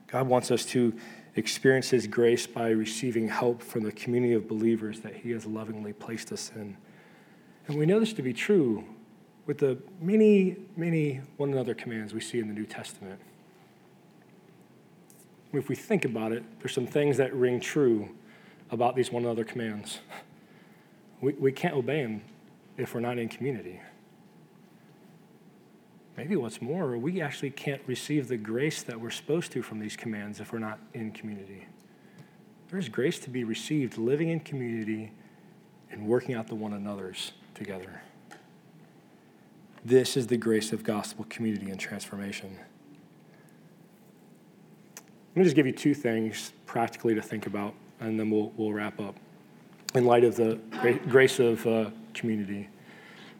God 0.07 0.27
wants 0.27 0.51
us 0.51 0.65
to 0.67 0.93
experience 1.35 1.89
His 1.89 2.05
grace 2.05 2.45
by 2.47 2.69
receiving 2.69 3.29
help 3.29 3.61
from 3.61 3.83
the 3.83 3.91
community 3.93 4.33
of 4.33 4.47
believers 4.47 4.99
that 5.01 5.15
He 5.15 5.31
has 5.31 5.45
lovingly 5.45 5.93
placed 5.93 6.33
us 6.33 6.51
in. 6.53 6.75
And 7.67 7.77
we 7.77 7.85
know 7.85 7.99
this 7.99 8.13
to 8.13 8.21
be 8.21 8.33
true 8.33 8.83
with 9.45 9.57
the 9.57 9.77
many, 10.01 10.57
many 10.75 11.21
one 11.37 11.51
another 11.51 11.73
commands 11.75 12.13
we 12.13 12.19
see 12.19 12.39
in 12.39 12.47
the 12.47 12.53
New 12.53 12.65
Testament. 12.65 13.19
If 15.53 15.69
we 15.69 15.75
think 15.75 16.03
about 16.03 16.33
it, 16.33 16.43
there's 16.59 16.73
some 16.73 16.87
things 16.87 17.15
that 17.17 17.33
ring 17.33 17.61
true 17.61 18.09
about 18.71 18.95
these 18.95 19.11
one 19.11 19.23
another 19.23 19.43
commands. 19.43 19.99
We, 21.21 21.33
we 21.33 21.51
can't 21.51 21.75
obey 21.75 22.03
them 22.03 22.21
if 22.77 22.93
we're 22.93 22.99
not 22.99 23.17
in 23.17 23.29
community. 23.29 23.81
Maybe 26.17 26.35
what's 26.35 26.61
more, 26.61 26.97
we 26.97 27.21
actually 27.21 27.49
can't 27.49 27.81
receive 27.87 28.27
the 28.27 28.37
grace 28.37 28.83
that 28.83 28.99
we're 28.99 29.09
supposed 29.09 29.51
to 29.51 29.61
from 29.61 29.79
these 29.79 29.97
commands 29.97 30.39
if 30.39 30.53
we're 30.53 30.59
not 30.59 30.79
in 30.93 31.11
community. 31.11 31.67
There's 32.69 32.89
grace 32.89 33.19
to 33.19 33.29
be 33.29 33.43
received 33.43 33.97
living 33.97 34.29
in 34.29 34.39
community 34.39 35.11
and 35.91 36.07
working 36.07 36.35
out 36.35 36.47
the 36.47 36.55
one 36.55 36.73
another's 36.73 37.33
together. 37.53 38.01
This 39.83 40.17
is 40.17 40.27
the 40.27 40.37
grace 40.37 40.73
of 40.73 40.83
gospel 40.83 41.25
community 41.29 41.69
and 41.69 41.79
transformation. 41.79 42.57
Let 45.35 45.37
me 45.37 45.43
just 45.43 45.55
give 45.55 45.67
you 45.67 45.73
two 45.73 45.93
things 45.93 46.53
practically 46.65 47.13
to 47.13 47.21
think 47.21 47.45
about, 47.45 47.73
and 47.99 48.19
then 48.19 48.29
we'll, 48.29 48.51
we'll 48.57 48.73
wrap 48.73 48.99
up 48.99 49.15
in 49.93 50.05
light 50.05 50.23
of 50.23 50.35
the 50.35 50.59
grace 51.07 51.39
of 51.39 51.65
uh, 51.65 51.89
community. 52.13 52.69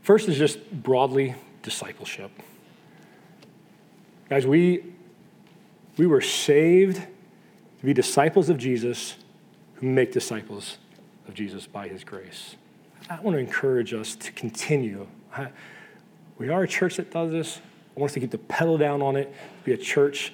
First 0.02 0.30
is 0.30 0.38
just 0.38 0.72
broadly 0.72 1.36
discipleship. 1.64 2.32
Guys, 4.30 4.48
we, 4.48 4.84
we 5.98 6.08
were 6.08 6.22
saved 6.22 6.96
to 7.80 7.86
be 7.86 7.94
disciples 7.94 8.50
of 8.50 8.58
Jesus 8.58 9.18
who 9.76 9.88
make 9.88 10.12
disciples 10.12 10.78
of 11.28 11.34
Jesus 11.34 11.68
by 11.68 11.88
his 11.88 12.04
grace. 12.04 12.56
I 13.10 13.20
want 13.20 13.36
to 13.36 13.40
encourage 13.40 13.94
us 13.94 14.16
to 14.16 14.32
continue. 14.32 15.08
We 16.38 16.50
are 16.50 16.64
a 16.64 16.68
church 16.68 16.98
that 16.98 17.12
does 17.12 17.32
this. 17.32 17.60
I 17.96 18.00
want 18.00 18.12
us 18.12 18.14
to 18.16 18.20
keep 18.20 18.32
the 18.32 18.38
pedal 18.38 18.78
down 18.78 19.02
on 19.02 19.16
it, 19.16 19.34
be 19.64 19.74
a 19.74 19.78
church, 19.78 20.34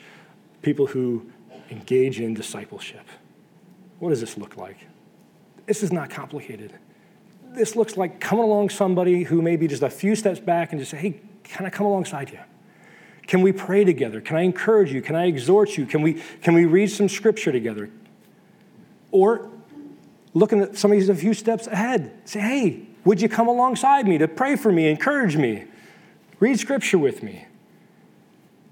people 0.61 0.88
who 0.88 1.30
engage 1.69 2.19
in 2.19 2.34
discipleship. 2.34 3.05
What 4.02 4.10
does 4.10 4.20
this 4.20 4.36
look 4.36 4.58
like? 4.58 4.78
This 5.68 5.84
is 5.84 5.93
not 5.93 6.10
complicated. 6.10 6.74
This 7.52 7.76
looks 7.76 7.97
like 7.97 8.20
coming 8.20 8.43
along 8.43 8.72
somebody 8.72 9.22
who 9.22 9.43
may 9.43 9.58
be 9.58 9.68
just 9.68 9.84
a 9.84 9.91
few 9.91 10.16
steps 10.16 10.39
back 10.39 10.72
and 10.72 10.82
just 10.82 10.89
say, 10.89 10.97
hey, 10.97 11.22
can 11.43 11.68
I 11.68 11.70
come 11.70 11.86
alongside 11.86 12.32
you? 12.32 12.39
Can 13.28 13.43
we 13.43 13.52
pray 13.52 13.84
together? 13.84 14.20
Can 14.20 14.38
I 14.38 14.41
encourage 14.41 14.91
you? 14.91 15.04
Can 15.04 15.16
I 15.16 15.28
exhort 15.28 15.78
you? 15.78 15.86
Can 15.86 16.02
we, 16.02 16.20
can 16.41 16.56
we 16.56 16.66
read 16.66 16.88
some 16.88 17.08
scripture 17.08 17.52
together? 17.52 17.91
Or 19.12 19.52
looking 20.34 20.62
at 20.62 20.76
somebody 20.76 20.99
who's 20.99 21.10
a 21.10 21.14
few 21.14 21.36
steps 21.36 21.68
ahead, 21.68 22.12
say, 22.26 22.39
hey, 22.39 22.88
would 23.06 23.22
you 23.22 23.30
come 23.30 23.47
alongside 23.47 24.08
me 24.08 24.18
to 24.18 24.28
pray 24.28 24.56
for 24.56 24.72
me, 24.72 24.89
encourage 24.89 25.38
me, 25.38 25.66
read 26.39 26.60
scripture 26.60 26.97
with 26.97 27.22
me? 27.22 27.45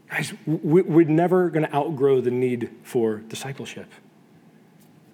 Guys, 0.10 0.34
we're 0.48 1.06
never 1.06 1.52
going 1.52 1.68
to 1.68 1.76
outgrow 1.76 2.20
the 2.20 2.32
need 2.32 2.72
for 2.82 3.18
discipleship. 3.18 3.92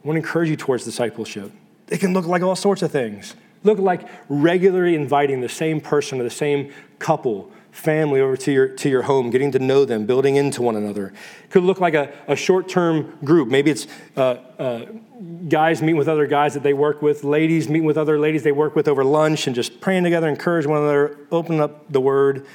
I 0.05 0.07
want 0.07 0.17
to 0.17 0.27
encourage 0.27 0.51
you 0.51 0.55
towards 0.55 0.83
discipleship. 0.83 1.51
It 1.87 1.99
can 1.99 2.13
look 2.13 2.27
like 2.27 2.43
all 2.43 2.55
sorts 2.55 2.83
of 2.83 2.91
things. 2.91 3.33
Look 3.63 3.79
like 3.79 4.07
regularly 4.29 4.93
inviting 4.93 5.41
the 5.41 5.49
same 5.49 5.81
person 5.81 6.21
or 6.21 6.23
the 6.23 6.29
same 6.29 6.71
couple 6.99 7.51
family 7.71 8.21
over 8.21 8.37
to 8.37 8.51
your, 8.51 8.67
to 8.67 8.87
your 8.87 9.01
home, 9.01 9.31
getting 9.31 9.51
to 9.53 9.57
know 9.57 9.83
them, 9.83 10.05
building 10.05 10.35
into 10.35 10.61
one 10.61 10.75
another. 10.75 11.07
It 11.07 11.49
could 11.49 11.63
look 11.63 11.79
like 11.79 11.95
a, 11.95 12.13
a 12.27 12.35
short 12.35 12.69
term 12.69 13.17
group. 13.23 13.49
Maybe 13.49 13.71
it's 13.71 13.87
uh, 14.15 14.35
uh, 14.59 14.85
guys 15.49 15.81
meeting 15.81 15.97
with 15.97 16.07
other 16.07 16.27
guys 16.27 16.53
that 16.53 16.61
they 16.61 16.73
work 16.73 17.01
with, 17.01 17.23
ladies 17.23 17.67
meeting 17.67 17.87
with 17.87 17.97
other 17.97 18.19
ladies 18.19 18.43
they 18.43 18.51
work 18.51 18.75
with 18.75 18.87
over 18.87 19.03
lunch 19.03 19.47
and 19.47 19.55
just 19.55 19.81
praying 19.81 20.03
together, 20.03 20.29
encourage 20.29 20.67
one 20.67 20.83
another, 20.83 21.17
open 21.31 21.59
up 21.59 21.91
the 21.91 21.99
word. 21.99 22.45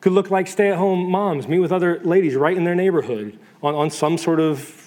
Could 0.00 0.12
look 0.12 0.30
like 0.30 0.46
stay 0.46 0.70
at 0.70 0.78
home 0.78 1.10
moms 1.10 1.46
meet 1.46 1.58
with 1.58 1.72
other 1.72 2.00
ladies 2.04 2.36
right 2.36 2.56
in 2.56 2.64
their 2.64 2.74
neighborhood 2.74 3.38
on, 3.62 3.74
on 3.74 3.90
some 3.90 4.16
sort 4.16 4.40
of 4.40 4.85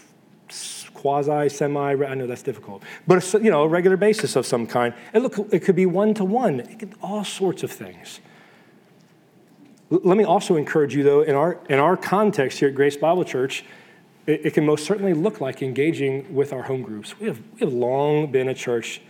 quasi 1.00 1.50
semi 1.50 1.94
i 1.94 2.14
know 2.14 2.28
that's 2.28 2.44
difficult. 2.44 2.84
But 3.08 3.34
you 3.34 3.52
know 3.52 3.64
a 3.64 3.68
regular 3.68 3.98
basis 3.98 4.36
of 4.36 4.46
some 4.46 4.68
kind. 4.68 4.94
It, 5.14 5.20
look, 5.20 5.38
it 5.52 5.60
could 5.60 5.76
be 5.76 5.86
one 5.86 6.14
to 6.16 6.26
one 6.26 6.64
all 7.02 7.24
sorts 7.24 7.64
of 7.64 7.72
things. 7.72 8.20
Let 9.92 10.18
me 10.18 10.24
also 10.24 10.56
encourage 10.56 10.96
you, 10.96 11.02
though, 11.02 11.22
in 11.22 11.34
our, 11.34 11.60
in 11.68 11.80
our 11.80 11.98
context 11.98 12.60
here 12.60 12.70
at 12.70 12.76
Grace 12.76 12.96
Bible 12.96 13.24
Church, 13.26 13.66
it, 14.28 14.46
it 14.46 14.54
can 14.54 14.64
most 14.64 14.86
certainly 14.86 15.16
look 15.16 15.42
like 15.42 15.64
engaging 15.64 16.32
with 16.34 16.54
our 16.54 16.62
home 16.62 16.84
groups. 16.84 17.20
We 17.20 17.26
have, 17.26 17.42
we 17.56 17.62
have 17.62 17.74
long 17.74 18.32
been 18.32 18.50
a 18.50 18.54
church 18.54 19.02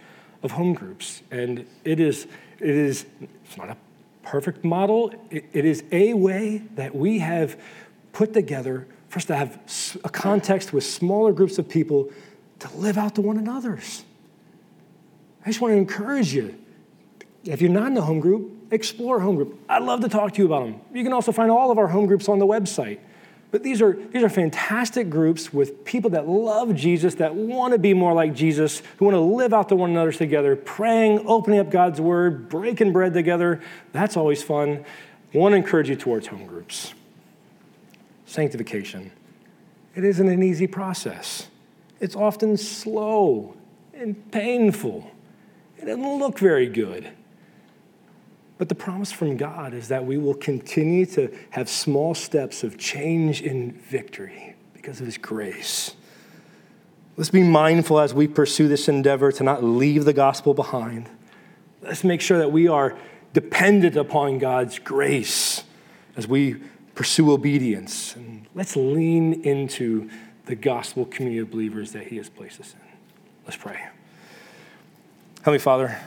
of 0.42 0.52
home 0.52 0.74
groups, 0.74 1.22
and 1.32 1.66
it 1.84 2.00
is, 2.00 2.28
it 2.60 2.70
is 2.70 3.06
it's 3.44 3.58
not 3.58 3.70
a 3.70 3.76
perfect 4.24 4.64
model, 4.64 5.14
it, 5.30 5.44
it 5.52 5.66
is 5.66 5.84
a 5.92 6.14
way 6.14 6.64
that 6.76 6.96
we 6.96 7.20
have 7.20 7.60
put 8.14 8.34
together 8.34 8.88
for 9.10 9.18
us 9.18 9.26
to 9.26 9.36
have 9.36 9.60
a 10.04 10.10
context 10.10 10.72
with 10.72 10.84
smaller 10.84 11.34
groups 11.34 11.58
of 11.58 11.68
people 11.68 12.12
to 12.60 12.78
live 12.78 12.98
out 12.98 13.16
to 13.16 13.22
one 13.22 13.38
another's. 13.38 14.04
I 15.44 15.50
just 15.50 15.62
want 15.62 15.74
to 15.74 15.78
encourage 15.78 16.34
you. 16.34 16.56
If 17.44 17.62
you're 17.62 17.72
not 17.72 17.88
in 17.88 17.98
a 17.98 18.02
home 18.02 18.20
group, 18.20 18.72
explore 18.72 19.20
home 19.20 19.36
group. 19.36 19.60
I'd 19.68 19.82
love 19.82 20.02
to 20.02 20.10
talk 20.10 20.34
to 20.34 20.42
you 20.42 20.46
about 20.46 20.66
them. 20.66 20.82
You 20.94 21.04
can 21.04 21.14
also 21.14 21.32
find 21.32 21.50
all 21.50 21.72
of 21.72 21.78
our 21.78 21.88
home 21.88 22.06
groups 22.06 22.30
on 22.30 22.40
the 22.40 22.46
website. 22.46 23.00
But 23.52 23.64
these 23.64 23.82
are, 23.82 23.94
these 23.94 24.22
are 24.22 24.30
fantastic 24.30 25.10
groups 25.10 25.52
with 25.52 25.84
people 25.84 26.12
that 26.12 26.28
love 26.28 26.76
Jesus, 26.76 27.16
that 27.16 27.34
want 27.34 27.74
to 27.74 27.80
be 27.80 27.96
more 27.96 28.14
like 28.14 28.36
Jesus, 28.36 28.84
who 28.98 29.06
want 29.06 29.16
to 29.16 29.22
live 29.22 29.54
out 29.54 29.70
to 29.70 29.76
one 29.76 29.90
another 29.90 30.12
together, 30.12 30.56
praying, 30.56 31.24
opening 31.26 31.60
up 31.60 31.72
God's 31.72 32.00
word, 32.00 32.48
breaking 32.48 32.94
bread 32.94 33.14
together. 33.14 33.62
That's 33.92 34.16
always 34.16 34.44
fun. 34.44 34.86
I 35.34 35.38
want 35.38 35.54
to 35.54 35.58
encourage 35.58 35.90
you 35.90 35.96
towards 35.96 36.28
home 36.28 36.46
groups. 36.46 36.94
Sanctification. 38.30 39.12
It 39.96 40.04
isn't 40.04 40.28
an 40.28 40.44
easy 40.44 40.68
process. 40.68 41.48
It's 42.00 42.16
often 42.16 42.58
slow 42.58 43.58
and 43.92 44.32
painful. 44.32 45.10
It 45.80 45.86
doesn't 45.86 46.20
look 46.20 46.38
very 46.38 46.68
good. 46.68 47.10
But 48.60 48.70
the 48.70 48.76
promise 48.76 49.12
from 49.12 49.36
God 49.36 49.74
is 49.74 49.88
that 49.88 50.06
we 50.06 50.20
will 50.20 50.36
continue 50.36 51.08
to 51.08 51.36
have 51.50 51.68
small 51.70 52.14
steps 52.14 52.64
of 52.64 52.78
change 52.78 53.42
in 53.42 53.72
victory 53.72 54.56
because 54.74 55.00
of 55.00 55.08
His 55.08 55.18
grace. 55.18 55.96
Let's 57.18 57.32
be 57.32 57.42
mindful 57.42 58.00
as 58.00 58.14
we 58.14 58.28
pursue 58.28 58.68
this 58.68 58.88
endeavor 58.88 59.32
to 59.32 59.44
not 59.44 59.64
leave 59.64 60.06
the 60.06 60.14
gospel 60.14 60.54
behind. 60.54 61.10
Let's 61.82 62.04
make 62.04 62.22
sure 62.22 62.38
that 62.38 62.52
we 62.52 62.68
are 62.68 62.96
dependent 63.34 63.96
upon 63.96 64.38
God's 64.38 64.78
grace 64.78 65.64
as 66.16 66.28
we 66.28 66.58
pursue 67.00 67.32
obedience. 67.32 68.14
And 68.18 68.46
let's 68.54 68.76
lean 68.76 69.46
into 69.46 70.10
the 70.48 70.56
gospel 70.56 71.06
community 71.06 71.40
of 71.40 71.50
believers 71.50 71.94
that 71.94 72.08
He 72.08 72.18
has 72.18 72.28
placed 72.28 72.60
us 72.60 72.74
in. 72.74 72.98
Let's 73.46 73.56
pray. 73.56 73.88
Heavenly 75.38 75.60
Father, 75.60 75.98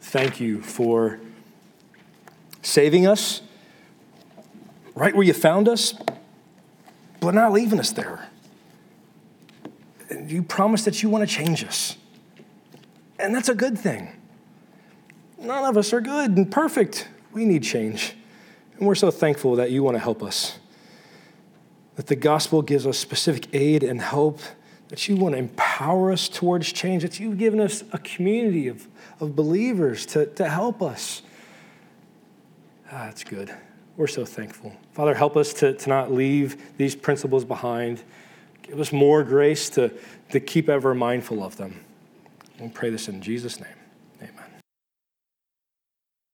thank 0.00 0.40
you 0.40 0.60
for 0.62 1.20
saving 2.62 3.06
us 3.06 3.40
right 4.96 5.14
where 5.14 5.24
you 5.24 5.32
found 5.32 5.68
us, 5.68 5.94
but 7.20 7.34
not 7.34 7.52
leaving 7.52 7.78
us 7.78 7.92
there. 7.92 8.28
You 10.26 10.42
promised 10.42 10.86
that 10.86 11.04
you 11.04 11.08
want 11.08 11.22
to 11.22 11.32
change 11.32 11.62
us. 11.62 11.96
And 13.20 13.32
that's 13.32 13.48
a 13.48 13.54
good 13.54 13.78
thing. 13.78 14.08
None 15.38 15.64
of 15.64 15.76
us 15.76 15.92
are 15.92 16.00
good 16.00 16.32
and 16.32 16.50
perfect. 16.50 17.06
We 17.32 17.44
need 17.44 17.62
change. 17.62 18.16
And 18.78 18.86
we're 18.86 18.94
so 18.94 19.10
thankful 19.10 19.56
that 19.56 19.70
you 19.70 19.82
want 19.82 19.96
to 19.96 20.02
help 20.02 20.22
us. 20.22 20.58
That 21.96 22.08
the 22.08 22.16
gospel 22.16 22.62
gives 22.62 22.86
us 22.86 22.98
specific 22.98 23.46
aid 23.54 23.82
and 23.82 24.00
help, 24.00 24.40
that 24.88 25.08
you 25.08 25.16
want 25.16 25.34
to 25.34 25.38
empower 25.38 26.10
us 26.12 26.28
towards 26.28 26.72
change, 26.72 27.02
that 27.02 27.20
you've 27.20 27.38
given 27.38 27.60
us 27.60 27.84
a 27.92 27.98
community 27.98 28.68
of 28.68 28.88
of 29.20 29.36
believers 29.36 30.06
to, 30.06 30.26
to 30.26 30.48
help 30.48 30.82
us. 30.82 31.22
Ah, 32.90 33.06
that's 33.06 33.24
good. 33.24 33.54
We're 33.96 34.06
so 34.06 34.24
thankful. 34.24 34.72
Father, 34.92 35.14
help 35.14 35.36
us 35.36 35.52
to, 35.54 35.72
to 35.74 35.88
not 35.88 36.12
leave 36.12 36.76
these 36.76 36.96
principles 36.96 37.44
behind. 37.44 38.02
Give 38.62 38.80
us 38.80 38.92
more 38.92 39.22
grace 39.22 39.68
to, 39.70 39.92
to 40.30 40.40
keep 40.40 40.68
ever 40.68 40.94
mindful 40.94 41.42
of 41.42 41.56
them. 41.56 41.84
We'll 42.58 42.70
pray 42.70 42.90
this 42.90 43.08
in 43.08 43.20
Jesus' 43.20 43.60
name. 43.60 43.68